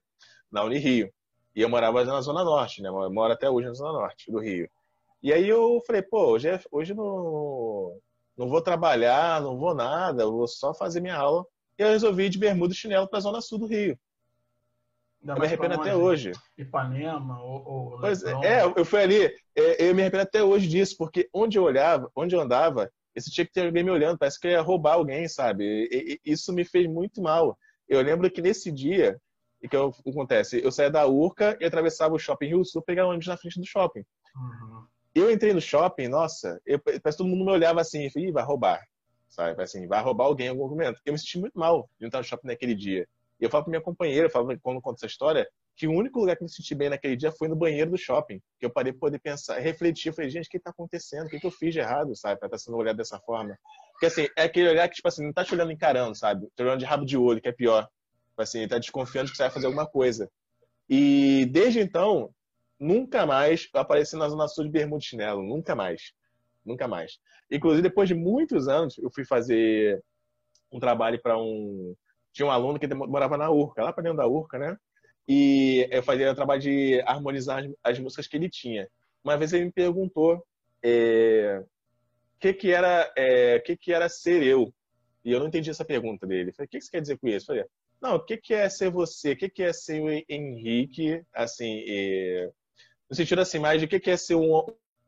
na 0.49 0.63
Unirio. 0.63 1.11
E 1.55 1.61
eu 1.61 1.69
morava 1.69 2.03
na 2.05 2.21
Zona 2.21 2.43
Norte, 2.43 2.81
né? 2.81 2.89
Eu 2.89 3.11
moro 3.11 3.33
até 3.33 3.49
hoje 3.49 3.67
na 3.67 3.73
Zona 3.73 3.93
Norte 3.93 4.31
do 4.31 4.39
Rio. 4.39 4.69
E 5.21 5.31
aí 5.31 5.47
eu 5.47 5.81
falei, 5.85 6.01
pô, 6.01 6.31
hoje, 6.31 6.49
é, 6.49 6.59
hoje 6.71 6.93
não, 6.93 7.95
não 8.37 8.49
vou 8.49 8.61
trabalhar, 8.61 9.41
não 9.41 9.57
vou 9.57 9.75
nada, 9.75 10.23
eu 10.23 10.31
vou 10.31 10.47
só 10.47 10.73
fazer 10.73 10.99
minha 10.99 11.15
aula. 11.15 11.45
E 11.77 11.83
eu 11.83 11.89
resolvi 11.89 12.25
ir 12.25 12.29
de 12.29 12.39
bermuda 12.39 12.73
e 12.73 12.77
chinelo 12.77 13.07
para 13.07 13.19
a 13.19 13.21
Zona 13.21 13.41
Sul 13.41 13.59
do 13.59 13.67
Rio. 13.67 13.97
Ainda 15.21 15.33
eu 15.33 15.39
me 15.39 15.45
arrependo 15.45 15.75
até 15.75 15.95
hoje. 15.95 16.31
Ipanema 16.57 17.39
ou, 17.43 17.63
ou 17.67 17.99
pois 17.99 18.23
é, 18.23 18.33
é, 18.43 18.63
eu 18.63 18.83
fui 18.83 19.01
ali, 19.01 19.25
é, 19.55 19.89
eu 19.89 19.93
me 19.93 20.01
arrependo 20.01 20.23
até 20.23 20.43
hoje 20.43 20.67
disso, 20.67 20.95
porque 20.97 21.29
onde 21.31 21.57
eu 21.57 21.63
olhava, 21.63 22.09
onde 22.15 22.35
eu 22.35 22.41
andava, 22.41 22.91
esse 23.13 23.29
tinha 23.29 23.45
que 23.45 23.53
ter 23.53 23.65
alguém 23.65 23.83
me 23.83 23.91
olhando, 23.91 24.17
parece 24.17 24.39
que 24.39 24.47
eu 24.47 24.51
ia 24.51 24.61
roubar 24.61 24.93
alguém, 24.93 25.27
sabe? 25.27 25.87
E, 25.91 26.19
e, 26.25 26.31
isso 26.31 26.51
me 26.51 26.63
fez 26.63 26.87
muito 26.87 27.21
mal. 27.21 27.57
Eu 27.87 28.01
lembro 28.01 28.31
que 28.31 28.41
nesse 28.41 28.71
dia, 28.71 29.19
e 29.61 29.69
que, 29.69 29.77
o 29.77 29.91
que 29.91 30.09
acontece? 30.09 30.61
Eu 30.63 30.71
saía 30.71 30.89
da 30.89 31.05
Urca 31.07 31.57
e 31.59 31.65
atravessava 31.65 32.15
o 32.15 32.19
shopping 32.19 32.47
Rio 32.47 32.65
Sul, 32.65 32.81
pegava 32.81 33.09
ônibus 33.09 33.27
na 33.27 33.37
frente 33.37 33.59
do 33.59 33.65
shopping. 33.65 34.03
Uhum. 34.35 34.85
Eu 35.13 35.29
entrei 35.29 35.53
no 35.53 35.61
shopping, 35.61 36.07
nossa, 36.07 36.59
eu, 36.65 36.79
parece 36.79 37.01
que 37.01 37.17
todo 37.17 37.27
mundo 37.27 37.45
me 37.45 37.51
olhava 37.51 37.81
assim, 37.81 38.09
e 38.15 38.31
vai 38.31 38.43
roubar, 38.43 38.81
sabe? 39.29 39.61
Assim, 39.61 39.85
vai 39.87 40.01
roubar 40.01 40.25
alguém 40.25 40.47
em 40.47 40.49
algum 40.49 40.69
momento. 40.69 40.99
Eu 41.05 41.13
me 41.13 41.19
senti 41.19 41.37
muito 41.37 41.59
mal 41.59 41.89
de 41.99 42.07
entrar 42.07 42.19
no 42.21 42.25
shopping 42.25 42.47
naquele 42.47 42.73
dia. 42.73 43.07
E 43.39 43.43
eu 43.43 43.49
falo 43.49 43.65
pra 43.65 43.71
minha 43.71 43.81
companheira, 43.81 44.27
eu 44.27 44.31
falo 44.31 44.57
quando 44.61 44.81
conto 44.81 44.97
essa 44.97 45.07
história, 45.07 45.47
que 45.75 45.87
o 45.87 45.91
único 45.91 46.19
lugar 46.19 46.35
que 46.35 46.43
eu 46.43 46.45
me 46.45 46.51
senti 46.51 46.75
bem 46.75 46.89
naquele 46.89 47.15
dia 47.15 47.31
foi 47.31 47.47
no 47.47 47.55
banheiro 47.55 47.91
do 47.91 47.97
shopping. 47.97 48.39
Que 48.59 48.65
eu 48.65 48.69
parei 48.69 48.93
para 48.93 48.99
poder 48.99 49.19
pensar, 49.19 49.59
refletir. 49.59 50.09
Eu 50.09 50.13
falei, 50.13 50.29
gente, 50.29 50.45
o 50.45 50.49
que 50.49 50.57
está 50.57 50.69
acontecendo? 50.69 51.25
O 51.25 51.29
que, 51.29 51.39
que 51.39 51.47
eu 51.47 51.51
fiz 51.51 51.73
de 51.73 51.79
errado, 51.79 52.15
sabe? 52.15 52.39
Para 52.39 52.47
estar 52.47 52.57
tá 52.57 52.63
sendo 52.63 52.77
olhado 52.77 52.97
dessa 52.97 53.19
forma. 53.19 53.57
Porque 53.93 54.05
assim, 54.05 54.27
é 54.37 54.43
aquele 54.43 54.69
olhar 54.69 54.87
que, 54.87 54.95
tipo 54.95 55.07
assim, 55.07 55.25
não 55.25 55.33
tá 55.33 55.43
te 55.43 55.53
olhando 55.53 55.71
encarando, 55.71 56.15
sabe? 56.15 56.47
Te 56.55 56.61
olhando 56.61 56.79
de 56.79 56.85
rabo 56.85 57.05
de 57.05 57.17
olho, 57.17 57.41
que 57.41 57.49
é 57.49 57.51
pior. 57.51 57.87
Tipo 58.31 58.41
assim, 58.41 58.67
tá 58.67 58.77
desconfiando 58.77 59.29
que 59.29 59.37
você 59.37 59.43
vai 59.43 59.51
fazer 59.51 59.67
alguma 59.67 59.85
coisa. 59.85 60.29
E 60.89 61.45
desde 61.51 61.79
então, 61.79 62.33
nunca 62.79 63.25
mais 63.25 63.69
apareci 63.73 64.15
na 64.15 64.27
Zona 64.27 64.47
Sul 64.47 64.65
de 64.65 64.71
bermuda 64.71 65.03
chinelo. 65.03 65.43
Nunca 65.43 65.75
mais. 65.75 66.13
Nunca 66.65 66.87
mais. 66.87 67.19
Inclusive, 67.49 67.81
depois 67.81 68.07
de 68.07 68.15
muitos 68.15 68.67
anos, 68.67 68.97
eu 68.97 69.11
fui 69.11 69.25
fazer 69.25 70.03
um 70.71 70.79
trabalho 70.79 71.21
para 71.21 71.37
um. 71.37 71.95
Tinha 72.33 72.45
um 72.45 72.51
aluno 72.51 72.79
que 72.79 72.87
morava 72.93 73.37
na 73.37 73.49
Urca, 73.49 73.83
lá 73.83 73.91
para 73.91 74.03
dentro 74.03 74.17
da 74.17 74.27
Urca, 74.27 74.57
né? 74.57 74.77
e 75.27 75.87
eu 75.91 76.03
fazia 76.03 76.31
o 76.31 76.35
trabalho 76.35 76.61
de 76.61 77.01
harmonizar 77.05 77.63
as, 77.63 77.71
as, 77.83 77.99
músicas 77.99 78.27
que 78.27 78.35
ele 78.35 78.49
tinha. 78.49 78.87
Uma 79.23 79.37
vez 79.37 79.53
ele 79.53 79.65
me 79.65 79.71
perguntou 79.71 80.45
é, 80.83 81.63
que 82.39 82.53
que 82.53 82.71
era 82.71 83.11
é, 83.15 83.59
que 83.59 83.77
que 83.77 83.93
era 83.93 84.09
ser 84.09 84.43
eu 84.43 84.73
e 85.23 85.31
eu 85.31 85.39
não 85.39 85.47
entendi 85.47 85.69
essa 85.69 85.85
pergunta 85.85 86.25
dele. 86.25 86.49
Eu 86.49 86.53
falei, 86.53 86.65
o 86.65 86.69
que 86.69 86.81
você 86.81 86.91
quer 86.91 87.01
dizer 87.01 87.17
com 87.17 87.27
isso? 87.27 87.43
Eu 87.51 87.55
falei, 87.55 87.65
não, 88.01 88.15
o 88.15 88.19
que, 88.19 88.35
que 88.37 88.53
é 88.53 88.67
ser 88.67 88.89
você? 88.89 89.33
O 89.33 89.37
que, 89.37 89.47
que 89.47 89.63
é 89.63 89.71
ser 89.71 90.01
o 90.01 90.09
Henrique? 90.27 91.23
Assim, 91.33 91.83
no 93.09 93.15
sentido 93.15 93.41
assim, 93.41 93.59
mais 93.59 93.79
de 93.79 93.85
o 93.85 93.87
que, 93.87 93.99
que 93.99 94.09
é 94.09 94.17
ser 94.17 94.35
um, 94.35 94.55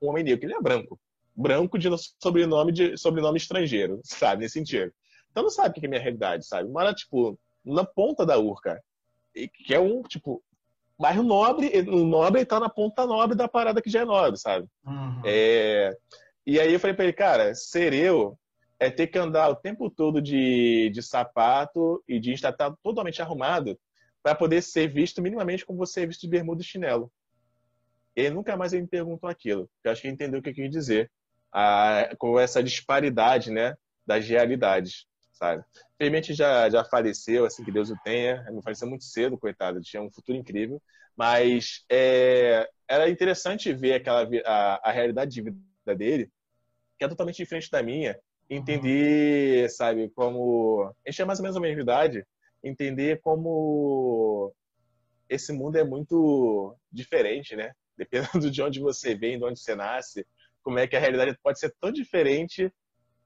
um 0.01 0.09
homem 0.09 0.23
negro? 0.23 0.45
Ele 0.45 0.53
é 0.53 0.61
branco. 0.61 0.99
Branco 1.35 1.79
de 1.79 1.89
sobrenome, 2.21 2.71
de 2.71 2.95
sobrenome 2.97 3.37
estrangeiro, 3.37 3.99
sabe? 4.03 4.41
Nesse 4.41 4.53
sentido. 4.53 4.93
Então 5.31 5.41
não 5.41 5.49
sabe 5.49 5.69
o 5.69 5.73
que 5.73 5.85
é 5.85 5.89
minha 5.89 6.01
realidade, 6.01 6.45
sabe? 6.45 6.69
Mora, 6.69 6.93
tipo, 6.93 7.39
na 7.65 7.83
ponta 7.83 8.23
da 8.23 8.37
Urca. 8.37 8.79
Que 9.33 9.73
é 9.73 9.79
um, 9.79 10.03
tipo, 10.03 10.43
bairro 10.99 11.23
nobre, 11.23 11.71
o 11.89 12.05
nobre 12.05 12.45
tá 12.45 12.59
na 12.59 12.69
ponta 12.69 13.07
nobre 13.07 13.35
da 13.35 13.47
parada 13.47 13.81
que 13.81 13.89
já 13.89 14.01
é 14.01 14.05
nobre, 14.05 14.39
sabe? 14.39 14.67
Uhum. 14.85 15.21
É... 15.25 15.97
E 16.45 16.59
aí 16.59 16.71
eu 16.71 16.79
falei 16.79 16.95
pra 16.95 17.05
ele, 17.05 17.13
cara, 17.13 17.55
ser 17.55 17.93
eu 17.93 18.37
é 18.83 18.91
ter 18.91 19.07
que 19.07 19.17
andar 19.17 19.49
o 19.49 19.55
tempo 19.55 19.89
todo 19.89 20.21
de, 20.21 20.89
de 20.89 21.01
sapato 21.01 22.03
e 22.07 22.19
de 22.19 22.33
estar 22.33 22.53
totalmente 22.83 23.21
arrumado 23.21 23.79
para 24.21 24.35
poder 24.35 24.61
ser 24.61 24.87
visto 24.87 25.21
minimamente 25.21 25.65
como 25.65 25.79
você 25.79 26.01
é 26.01 26.05
visto 26.05 26.21
de 26.21 26.27
bermuda 26.27 26.61
e 26.61 26.65
chinelo. 26.65 27.11
Ele 28.15 28.31
nunca 28.31 28.57
mais 28.57 28.73
me 28.73 28.85
perguntou 28.85 29.29
aquilo. 29.29 29.69
Eu 29.83 29.91
acho 29.91 30.01
que 30.01 30.07
ele 30.07 30.15
entendeu 30.15 30.39
o 30.39 30.43
que 30.43 30.49
eu 30.49 30.53
quis 30.53 30.69
dizer. 30.69 31.09
Com 32.17 32.37
essa 32.39 32.61
disparidade, 32.61 33.51
né, 33.51 33.75
das 34.05 34.27
realidades, 34.27 35.05
sabe? 35.31 35.63
Infelizmente 35.95 36.33
já, 36.33 36.69
já 36.69 36.83
faleceu, 36.83 37.45
assim 37.45 37.63
que 37.63 37.71
Deus 37.71 37.89
o 37.89 37.95
tenha. 38.03 38.45
Ele 38.49 38.61
faleceu 38.61 38.87
muito 38.87 39.05
cedo, 39.05 39.37
coitado. 39.37 39.81
Tinha 39.81 40.01
um 40.01 40.11
futuro 40.11 40.37
incrível. 40.37 40.81
Mas 41.15 41.85
é, 41.89 42.67
era 42.87 43.09
interessante 43.09 43.71
ver 43.71 43.93
aquela 43.93 44.27
a, 44.45 44.89
a 44.89 44.91
realidade 44.91 45.31
de 45.31 45.41
vida 45.41 45.95
dele, 45.95 46.29
que 46.97 47.05
é 47.05 47.07
totalmente 47.07 47.37
diferente 47.37 47.71
da 47.71 47.81
minha 47.81 48.19
entender, 48.55 49.69
sabe, 49.69 50.09
como. 50.09 50.93
A 51.05 51.11
gente 51.11 51.21
é 51.21 51.25
mais 51.25 51.39
ou 51.39 51.43
menos 51.43 51.57
a 51.57 51.59
mesma 51.59 51.81
idade, 51.81 52.25
entender 52.63 53.19
como 53.21 54.53
esse 55.29 55.51
mundo 55.51 55.77
é 55.77 55.83
muito 55.83 56.75
diferente, 56.91 57.55
né? 57.55 57.73
Dependendo 57.97 58.49
de 58.49 58.61
onde 58.61 58.79
você 58.79 59.15
vem, 59.15 59.37
de 59.37 59.45
onde 59.45 59.59
você 59.59 59.75
nasce, 59.75 60.25
como 60.63 60.79
é 60.79 60.87
que 60.87 60.95
a 60.95 60.99
realidade 60.99 61.37
pode 61.43 61.59
ser 61.59 61.73
tão 61.79 61.91
diferente 61.91 62.71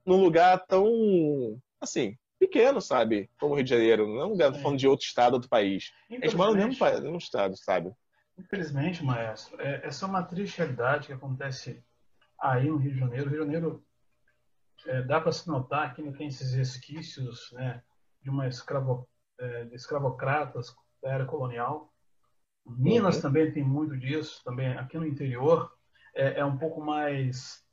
num 0.06 0.22
lugar 0.22 0.66
tão, 0.66 0.86
assim, 1.80 2.18
pequeno, 2.40 2.82
sabe? 2.82 3.30
Como 3.40 3.54
o 3.54 3.56
Rio 3.56 3.63
de 3.63 3.70
Janeiro, 3.70 4.08
não 4.08 4.22
é 4.22 4.26
um 4.26 4.30
lugar 4.30 4.54
falando 4.56 4.80
de 4.80 4.88
outro 4.88 5.06
estado, 5.06 5.34
outro 5.34 5.50
país. 5.50 5.92
A 6.10 6.13
gente 6.13 6.36
mora 6.36 6.52
no 6.52 6.58
mesmo, 6.58 6.86
no 6.86 7.02
mesmo 7.02 7.18
estado, 7.18 7.56
sabe? 7.58 7.92
Infelizmente, 8.38 9.04
maestro, 9.04 9.60
é, 9.60 9.82
essa 9.84 10.06
é 10.06 10.08
uma 10.08 10.24
triste 10.24 10.58
realidade 10.58 11.08
que 11.08 11.13
acontece 11.13 11.84
aí 12.40 12.68
no 12.68 12.78
Rio 12.78 12.94
de 12.94 13.00
Janeiro. 13.00 13.26
O 13.26 13.30
Rio 13.30 13.40
de 13.40 13.46
Janeiro 13.46 13.87
é, 14.88 15.02
dá 15.02 15.19
para 15.19 15.32
se 15.32 15.47
notar 15.47 15.93
que 15.93 16.02
ainda 16.02 16.17
tem 16.17 16.28
esses 16.28 16.54
resquícios 16.54 17.52
né, 17.52 17.84
de 18.21 18.30
uma 18.30 18.47
escravo, 18.47 19.08
é, 19.38 19.65
de 19.65 19.76
escravocratas 19.76 20.73
da 21.02 21.12
era 21.12 21.26
colonial. 21.26 21.93
Minas 22.65 23.17
uhum. 23.17 23.21
também 23.21 23.52
tem 23.52 23.63
muito 23.63 23.97
disso, 23.97 24.41
também 24.43 24.78
aqui 24.78 24.97
no 24.97 25.06
interior 25.06 25.71
é, 26.15 26.39
é 26.39 26.45
um 26.45 26.58
pouco 26.58 26.82
mais 26.82 27.63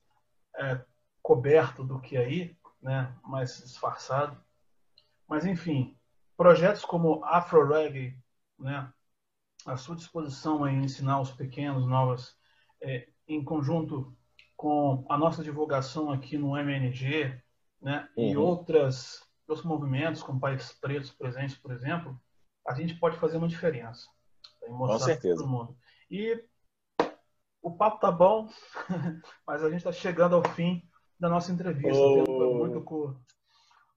é, 0.57 0.81
coberto 1.23 1.85
do 1.85 2.01
que 2.01 2.17
aí, 2.17 2.57
né, 2.83 3.15
mais 3.25 3.63
disfarçado. 3.63 4.39
Mas 5.27 5.47
enfim, 5.47 5.97
projetos 6.37 6.85
como 6.85 7.25
Afro 7.25 7.67
Reggae, 7.67 8.19
né, 8.59 8.93
à 9.65 9.77
sua 9.77 9.97
disposição 9.97 10.67
em 10.69 10.85
ensinar 10.85 11.21
os 11.21 11.31
pequenos 11.31 11.87
novas, 11.87 12.37
é, 12.81 13.09
em 13.27 13.43
conjunto 13.43 14.15
com 14.57 15.05
a 15.09 15.17
nossa 15.17 15.43
divulgação 15.43 16.11
aqui 16.11 16.39
no 16.39 16.57
MNG, 16.57 17.41
né, 17.81 18.09
uhum. 18.17 18.25
e 18.31 18.37
outras, 18.37 19.23
outros 19.47 19.67
movimentos, 19.67 20.23
como 20.23 20.41
Países 20.41 20.73
Pretos 20.73 21.11
presentes, 21.11 21.57
por 21.57 21.73
exemplo, 21.73 22.19
a 22.67 22.75
gente 22.75 22.95
pode 22.95 23.19
fazer 23.19 23.37
uma 23.37 23.49
diferença. 23.49 24.07
Com 24.61 24.99
certeza. 24.99 25.45
E 26.11 26.43
o 27.63 27.71
papo 27.71 28.01
tá 28.01 28.11
bom, 28.11 28.49
mas 29.47 29.63
a 29.63 29.69
gente 29.69 29.79
está 29.79 29.93
chegando 29.93 30.37
ao 30.37 30.45
fim 30.51 30.83
da 31.19 31.29
nossa 31.29 31.53
entrevista. 31.53 31.99
Oh. 31.99 32.59
muito 32.59 32.81
curto. 32.83 33.21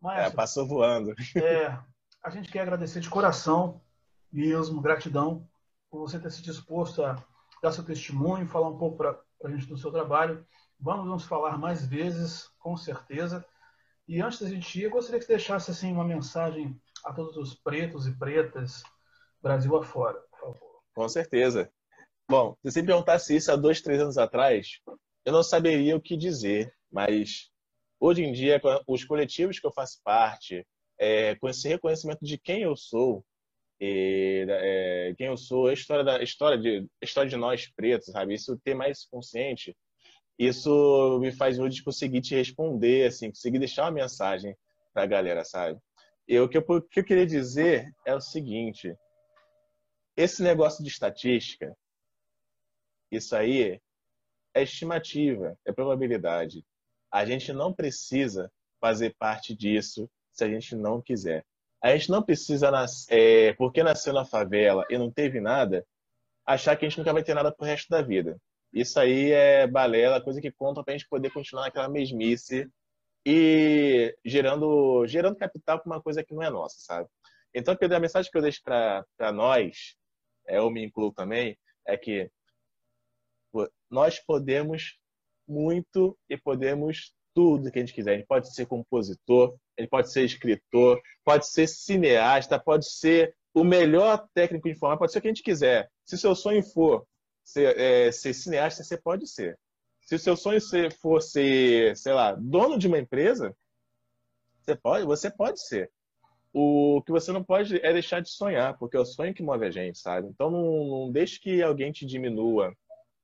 Mas, 0.02 0.28
é, 0.28 0.36
passou 0.36 0.68
voando. 0.68 1.14
É, 1.36 1.78
a 2.24 2.30
gente 2.30 2.52
quer 2.52 2.62
agradecer 2.62 3.00
de 3.00 3.10
coração 3.10 3.82
mesmo, 4.32 4.82
gratidão 4.82 5.48
por 5.90 6.00
você 6.00 6.20
ter 6.20 6.30
se 6.32 6.42
disposto 6.42 7.04
a 7.04 7.16
dar 7.68 7.74
seu 7.74 7.84
testemunho, 7.84 8.48
falar 8.48 8.70
um 8.70 8.78
pouco 8.78 8.98
para 8.98 9.20
a 9.44 9.50
gente 9.50 9.68
do 9.68 9.78
seu 9.78 9.92
trabalho. 9.92 10.46
Vamos 10.80 11.06
nos 11.06 11.24
falar 11.26 11.58
mais 11.58 11.86
vezes, 11.86 12.50
com 12.60 12.78
certeza. 12.78 13.46
E 14.08 14.22
antes 14.22 14.42
da 14.42 14.50
gente 14.50 14.80
ir, 14.80 14.84
eu 14.84 14.92
gostaria 14.92 15.20
que 15.20 15.26
você 15.26 15.34
deixasse 15.34 15.70
assim, 15.72 15.92
uma 15.92 16.06
mensagem 16.06 16.80
a 17.04 17.14
todos 17.14 17.36
os 17.36 17.54
pretos 17.56 18.08
e 18.08 18.18
pretas, 18.18 18.84
Brasil 19.42 19.76
afora, 19.76 20.20
por 20.32 20.40
favor. 20.40 20.82
Com 20.96 21.10
certeza. 21.10 21.70
Bom, 22.30 22.56
se 22.64 22.72
você 22.72 22.84
perguntasse 22.84 23.36
isso 23.36 23.52
há 23.52 23.56
dois, 23.56 23.82
três 23.82 24.02
anos 24.02 24.18
atrás, 24.18 24.80
eu 25.26 25.34
não 25.34 25.44
saberia 25.44 25.96
o 25.96 26.02
que 26.02 26.18
dizer, 26.18 26.74
mas 26.92 27.52
hoje 28.00 28.24
em 28.24 28.32
dia, 28.32 28.60
com 28.60 28.82
os 28.88 29.04
coletivos 29.04 29.60
que 29.60 29.68
eu 29.68 29.74
faço 29.74 30.00
parte, 30.04 30.66
é, 31.00 31.36
com 31.36 31.48
esse 31.48 31.68
reconhecimento 31.68 32.20
de 32.24 32.38
quem 32.38 32.64
eu 32.64 32.76
sou, 32.76 33.24
e, 33.80 34.46
é, 34.50 35.14
quem 35.18 35.28
eu 35.28 35.38
sou, 35.38 35.68
a 35.68 35.74
história 35.74 36.04
da 36.04 36.22
história 36.22 36.58
de 36.58 36.88
a 37.02 37.06
história 37.06 37.30
de 37.30 37.38
nós 37.38 37.68
pretos, 37.68 38.08
sabe? 38.08 38.34
Isso 38.34 38.58
ter 38.64 38.74
mais 38.74 39.06
consciente, 39.06 39.76
isso 40.38 41.20
me 41.20 41.32
faz 41.32 41.60
hoje 41.60 41.84
conseguir 41.84 42.22
te 42.22 42.36
responder, 42.36 43.08
assim, 43.08 43.30
conseguir 43.30 43.60
deixar 43.60 43.84
uma 43.84 43.92
mensagem 43.92 44.56
para 44.94 45.04
a 45.04 45.08
galera, 45.08 45.44
sabe? 45.44 45.80
Eu, 46.28 46.46
o, 46.46 46.50
que 46.50 46.58
eu, 46.58 46.66
o 46.68 46.82
que 46.82 47.00
eu 47.00 47.04
queria 47.04 47.26
dizer 47.26 47.94
é 48.06 48.14
o 48.16 48.22
seguinte: 48.22 48.96
esse 50.16 50.42
negócio 50.42 50.84
de 50.84 50.90
estatística, 50.90 51.76
isso 53.12 53.36
aí 53.36 53.80
é 54.54 54.64
estimativa, 54.64 55.58
é 55.66 55.72
probabilidade. 55.72 56.66
A 57.12 57.26
gente 57.26 57.54
não 57.54 57.74
precisa 57.74 58.52
fazer 58.82 59.16
parte 59.18 59.56
disso 59.56 60.10
se 60.32 60.44
a 60.44 60.50
gente 60.50 60.76
não 60.76 61.02
quiser. 61.02 61.46
A 61.82 61.96
gente 61.96 62.10
não 62.10 62.24
precisa, 62.24 62.72
é, 63.10 63.54
porque 63.54 63.84
nasceu 63.84 64.14
na 64.14 64.26
favela 64.26 64.86
e 64.90 64.98
não 64.98 65.12
teve 65.12 65.40
nada, 65.40 65.86
achar 66.46 66.76
que 66.76 66.86
a 66.86 66.90
gente 66.90 66.98
nunca 66.98 67.14
vai 67.14 67.24
ter 67.24 67.34
nada 67.34 67.52
pro 67.52 67.66
resto 67.66 67.90
da 67.90 68.02
vida. 68.02 68.38
Isso 68.74 69.00
aí 69.00 69.32
é 69.32 69.68
balela, 69.68 70.22
coisa 70.22 70.42
que 70.42 70.52
conta 70.52 70.84
para 70.84 70.94
a 70.94 70.98
gente 70.98 71.08
poder 71.08 71.32
continuar 71.32 71.64
naquela 71.64 71.88
mesmice 71.88 72.70
e 73.26 74.16
gerando, 74.26 75.06
gerando 75.06 75.36
capital 75.36 75.80
para 75.80 75.92
uma 75.92 76.02
coisa 76.02 76.24
que 76.24 76.34
não 76.34 76.44
é 76.44 76.50
nossa, 76.50 76.78
sabe? 76.80 77.10
Então, 77.54 77.76
a 77.80 78.00
mensagem 78.00 78.32
que 78.32 78.38
eu 78.38 78.42
deixo 78.42 78.62
para 78.64 79.32
nós, 79.34 79.96
é, 80.48 80.58
eu 80.58 80.70
me 80.70 80.86
incluo 80.86 81.12
também, 81.12 81.58
é 81.86 81.98
que 81.98 82.30
nós 83.90 84.20
podemos 84.20 85.00
muito 85.48 86.18
e 86.30 86.38
podemos 86.38 87.14
tudo 87.34 87.72
que 87.72 87.80
a 87.80 87.82
gente 87.82 87.94
quiser. 87.94 88.14
A 88.14 88.18
gente 88.18 88.28
pode 88.28 88.54
ser 88.54 88.66
compositor, 88.66 89.56
ele 89.78 89.88
pode 89.88 90.12
ser 90.12 90.24
escritor, 90.26 91.02
pode 91.24 91.48
ser 91.48 91.68
cineasta, 91.68 92.60
pode 92.60 92.90
ser 92.90 93.36
o 93.54 93.64
melhor 93.64 94.28
técnico 94.34 94.68
de 94.68 94.76
informática, 94.76 95.00
pode 95.00 95.12
ser 95.12 95.20
o 95.20 95.22
que 95.22 95.28
a 95.28 95.32
gente 95.32 95.44
quiser. 95.44 95.90
Se 96.06 96.18
seu 96.18 96.36
sonho 96.36 96.64
for 96.64 97.06
ser, 97.44 97.80
é, 97.80 98.12
ser 98.12 98.34
cineasta, 98.34 98.84
você 98.84 98.98
pode 98.98 99.28
ser. 99.28 99.58
Se 100.02 100.16
o 100.16 100.20
seu 100.20 100.38
sonho 100.38 100.60
for 101.02 101.22
ser, 101.22 101.96
sei 101.98 102.14
lá, 102.14 102.34
dono 102.34 102.78
de 102.78 102.88
uma 102.88 102.98
empresa, 102.98 103.56
você 104.62 104.76
pode, 104.76 105.06
você 105.06 105.30
pode 105.30 105.66
ser. 105.66 105.92
O 106.54 107.02
que 107.06 107.12
você 107.12 107.32
não 107.32 107.44
pode 107.44 107.78
é 107.86 107.94
deixar 107.94 108.22
de 108.22 108.30
sonhar, 108.30 108.78
porque 108.78 108.98
é 108.98 109.00
o 109.00 109.06
sonho 109.06 109.34
que 109.34 109.44
move 109.44 109.66
a 109.66 109.72
gente, 109.72 110.00
sabe? 110.00 110.28
Então 110.30 110.50
não, 110.50 110.86
não 110.88 111.12
deixe 111.12 111.40
que 111.40 111.62
alguém 111.62 111.92
te 111.92 112.06
diminua 112.06 112.74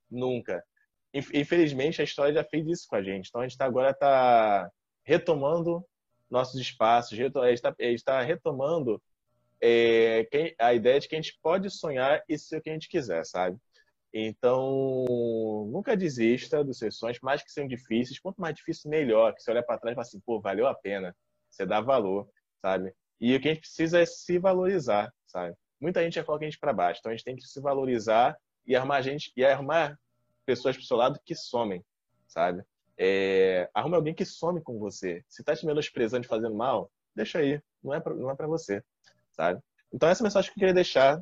nunca. 0.10 0.64
Infelizmente 1.14 2.02
a 2.02 2.04
história 2.04 2.34
já 2.34 2.44
fez 2.44 2.68
isso 2.68 2.88
com 2.88 2.96
a 2.96 3.04
gente. 3.04 3.30
Então 3.30 3.42
a 3.42 3.48
gente 3.48 3.58
tá, 3.58 3.66
agora 3.66 3.92
está 3.92 4.70
retomando 5.06 5.86
nossos 6.34 6.60
espaços, 6.60 7.14
a 7.14 7.16
gente 7.16 7.70
está 7.80 8.22
retomando 8.22 9.02
é, 9.62 10.28
a 10.60 10.74
ideia 10.74 11.00
de 11.00 11.08
que 11.08 11.16
a 11.16 11.22
gente 11.22 11.40
pode 11.42 11.70
sonhar 11.70 12.22
e 12.28 12.38
ser 12.38 12.58
o 12.58 12.62
que 12.62 12.70
a 12.70 12.74
gente 12.74 12.90
quiser, 12.90 13.24
sabe? 13.26 13.58
Então, 14.14 15.06
nunca 15.72 15.96
desista 15.96 16.64
dos 16.64 16.78
seus 16.78 16.98
sonhos, 16.98 17.20
mais 17.22 17.42
que 17.42 17.52
sejam 17.52 17.68
difíceis. 17.68 18.20
Quanto 18.20 18.42
mais 18.42 18.56
difícil, 18.56 18.90
melhor. 18.90 19.34
Que 19.34 19.42
você 19.42 19.52
olha 19.52 19.64
para 19.64 19.80
trás 19.80 19.94
e 19.94 19.96
fala 19.96 20.08
assim, 20.08 20.20
pô, 20.20 20.40
valeu 20.40 20.68
a 20.68 20.76
pena. 20.76 21.16
Você 21.50 21.66
dá 21.66 21.82
valor, 21.82 22.30
sabe? 22.62 22.94
E 23.20 23.36
o 23.36 23.42
que 23.42 23.48
a 23.48 23.54
gente 23.54 23.62
precisa 23.62 24.00
é 24.02 24.06
se 24.06 24.38
valorizar, 24.38 25.12
sabe? 25.26 25.56
Muita 25.80 26.04
gente 26.04 26.16
já 26.16 26.24
coloca 26.24 26.46
a 26.46 26.50
gente 26.50 26.60
para 26.60 26.74
baixo. 26.74 27.00
Então, 27.00 27.12
a 27.12 27.16
gente 27.16 27.26
tem 27.26 27.36
que 27.36 27.44
se 27.44 27.60
valorizar 27.60 28.38
e 28.68 28.76
armar 28.76 29.02
gente 29.02 29.32
e 29.36 29.44
armar 29.44 29.98
pessoas 30.46 30.76
pro 30.76 30.86
seu 30.86 30.98
lado 30.98 31.20
que 31.26 31.36
somem, 31.36 31.84
sabe? 32.28 32.64
É, 32.98 33.70
arrume 33.74 33.96
alguém 33.96 34.14
que 34.14 34.26
some 34.26 34.62
com 34.62 34.78
você. 34.78 35.24
Se 35.28 35.44
tá 35.44 35.56
te 35.56 35.66
menosprezando 35.66 36.26
e 36.26 36.30
fazendo 36.30 36.56
mal, 36.56 36.92
deixa 37.16 37.40
aí. 37.40 37.62
Não 37.84 37.94
é 37.94 38.00
pra, 38.00 38.14
não 38.14 38.30
é 38.30 38.36
pra 38.36 38.48
você, 38.48 38.84
sabe? 39.32 39.62
Então 39.92 40.10
essa 40.10 40.24
é 40.24 40.26
mensagem 40.26 40.52
que 40.52 40.58
eu 40.58 40.62
queria 40.62 40.74
deixar 40.74 41.22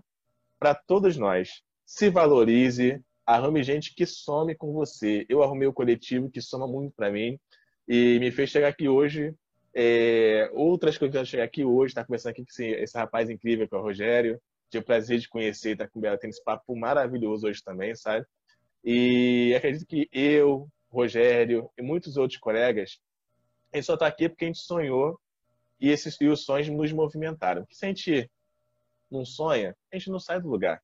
para 0.59 0.75
todos 0.75 1.17
nós. 1.17 1.61
Se 1.85 2.09
valorize, 2.09 3.01
arrume 3.25 3.63
gente 3.63 3.93
que 3.95 4.05
some 4.05 4.55
com 4.55 4.71
você. 4.73 5.25
Eu 5.27 5.43
arrumei 5.43 5.67
o 5.67 5.73
coletivo 5.73 6.29
que 6.29 6.41
soma 6.41 6.67
muito 6.67 6.93
para 6.95 7.11
mim 7.11 7.39
e 7.87 8.19
me 8.19 8.31
fez 8.31 8.49
chegar 8.49 8.69
aqui 8.69 8.87
hoje. 8.87 9.33
É, 9.73 10.49
outras 10.53 10.97
coisas 10.97 11.13
que 11.13 11.21
eu 11.21 11.25
chegar 11.25 11.43
aqui 11.43 11.63
hoje, 11.63 11.93
tá 11.93 12.03
conversando 12.03 12.31
aqui 12.31 12.43
com 12.43 12.49
esse, 12.49 12.65
esse, 12.65 12.97
rapaz 12.97 13.29
incrível 13.29 13.67
que 13.67 13.75
é 13.75 13.77
o 13.77 13.81
Rogério. 13.81 14.39
Tive 14.69 14.83
o 14.83 14.85
prazer 14.85 15.19
de 15.19 15.27
conhecer, 15.27 15.75
tá 15.75 15.87
com 15.87 16.05
ela, 16.05 16.17
tendo 16.17 16.31
esse 16.31 16.43
papo 16.43 16.75
maravilhoso 16.75 17.47
hoje 17.47 17.61
também, 17.63 17.95
sabe? 17.95 18.25
E 18.83 19.53
acredito 19.55 19.85
que 19.85 20.07
eu, 20.11 20.67
Rogério 20.91 21.69
e 21.77 21.81
muitos 21.81 22.17
outros 22.17 22.39
colegas, 22.39 22.99
a 23.71 23.77
gente 23.77 23.85
só 23.85 23.93
está 23.93 24.07
aqui 24.07 24.27
porque 24.27 24.45
a 24.45 24.47
gente 24.47 24.59
sonhou 24.59 25.19
e, 25.79 25.89
esses, 25.89 26.19
e 26.19 26.27
os 26.27 26.43
sonhos 26.43 26.67
nos 26.67 26.91
movimentaram. 26.91 27.61
Porque 27.61 27.75
se 27.75 27.85
a 27.85 27.87
gente 27.87 28.29
não 29.09 29.25
sonha, 29.25 29.75
a 29.91 29.97
gente 29.97 30.09
não 30.09 30.19
sai 30.19 30.41
do 30.41 30.49
lugar. 30.49 30.81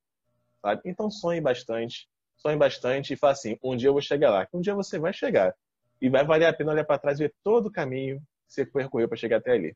Sabe? 0.62 0.82
Então 0.86 1.12
sonhe 1.12 1.42
bastante, 1.42 2.10
sonhe 2.38 2.58
bastante 2.58 3.14
e 3.14 3.18
fale 3.18 3.34
assim, 3.34 3.60
um 3.62 3.76
dia 3.76 3.90
eu 3.90 3.94
vou 3.94 4.02
chegar 4.02 4.32
lá. 4.32 4.48
Um 4.54 4.62
dia 4.62 4.74
você 4.74 4.98
vai 4.98 5.14
chegar. 5.14 5.54
E 6.02 6.10
vai 6.10 6.24
valer 6.24 6.46
a 6.46 6.54
pena 6.54 6.72
olhar 6.72 6.86
para 6.86 7.00
trás 7.00 7.20
e 7.20 7.24
ver 7.24 7.36
todo 7.44 7.68
o 7.68 7.72
caminho 7.72 8.20
que 8.48 8.54
você 8.54 8.66
percorreu 8.66 9.08
para 9.08 9.18
chegar 9.18 9.38
até 9.38 9.52
ali. 9.52 9.76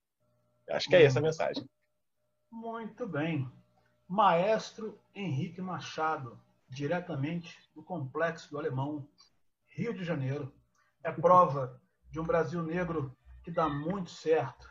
Acho 0.69 0.87
que 0.87 0.95
é 0.95 1.03
essa 1.03 1.19
a 1.19 1.21
mensagem. 1.21 1.67
Muito 2.49 3.05
bem. 3.05 3.49
Maestro 4.07 4.99
Henrique 5.15 5.61
Machado, 5.61 6.39
diretamente 6.69 7.57
do 7.75 7.83
Complexo 7.83 8.49
do 8.49 8.57
Alemão, 8.57 9.07
Rio 9.71 9.93
de 9.93 10.03
Janeiro. 10.03 10.53
É 11.03 11.11
prova 11.11 11.79
de 12.09 12.19
um 12.19 12.23
Brasil 12.23 12.61
negro 12.61 13.15
que 13.43 13.49
dá 13.49 13.67
muito 13.67 14.11
certo. 14.11 14.69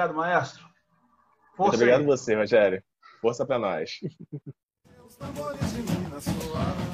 Obrigado, 0.00 0.14
maestro. 0.14 0.62
Força 1.56 1.62
Muito 1.62 1.74
obrigado 1.74 2.00
aí. 2.00 2.06
você, 2.06 2.34
Rogério. 2.34 2.82
Força 3.20 3.44
para 3.44 3.58
nós. 3.58 4.00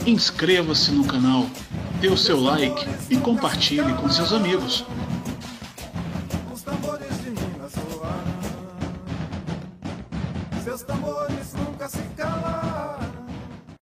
Inscreva-se 0.07 0.91
no 0.91 1.07
canal, 1.07 1.43
dê 2.01 2.09
o 2.09 2.17
seu 2.17 2.41
like 2.41 2.85
e 3.11 3.17
compartilhe 3.19 3.95
com 3.95 4.09
seus 4.09 4.33
amigos. 4.33 4.85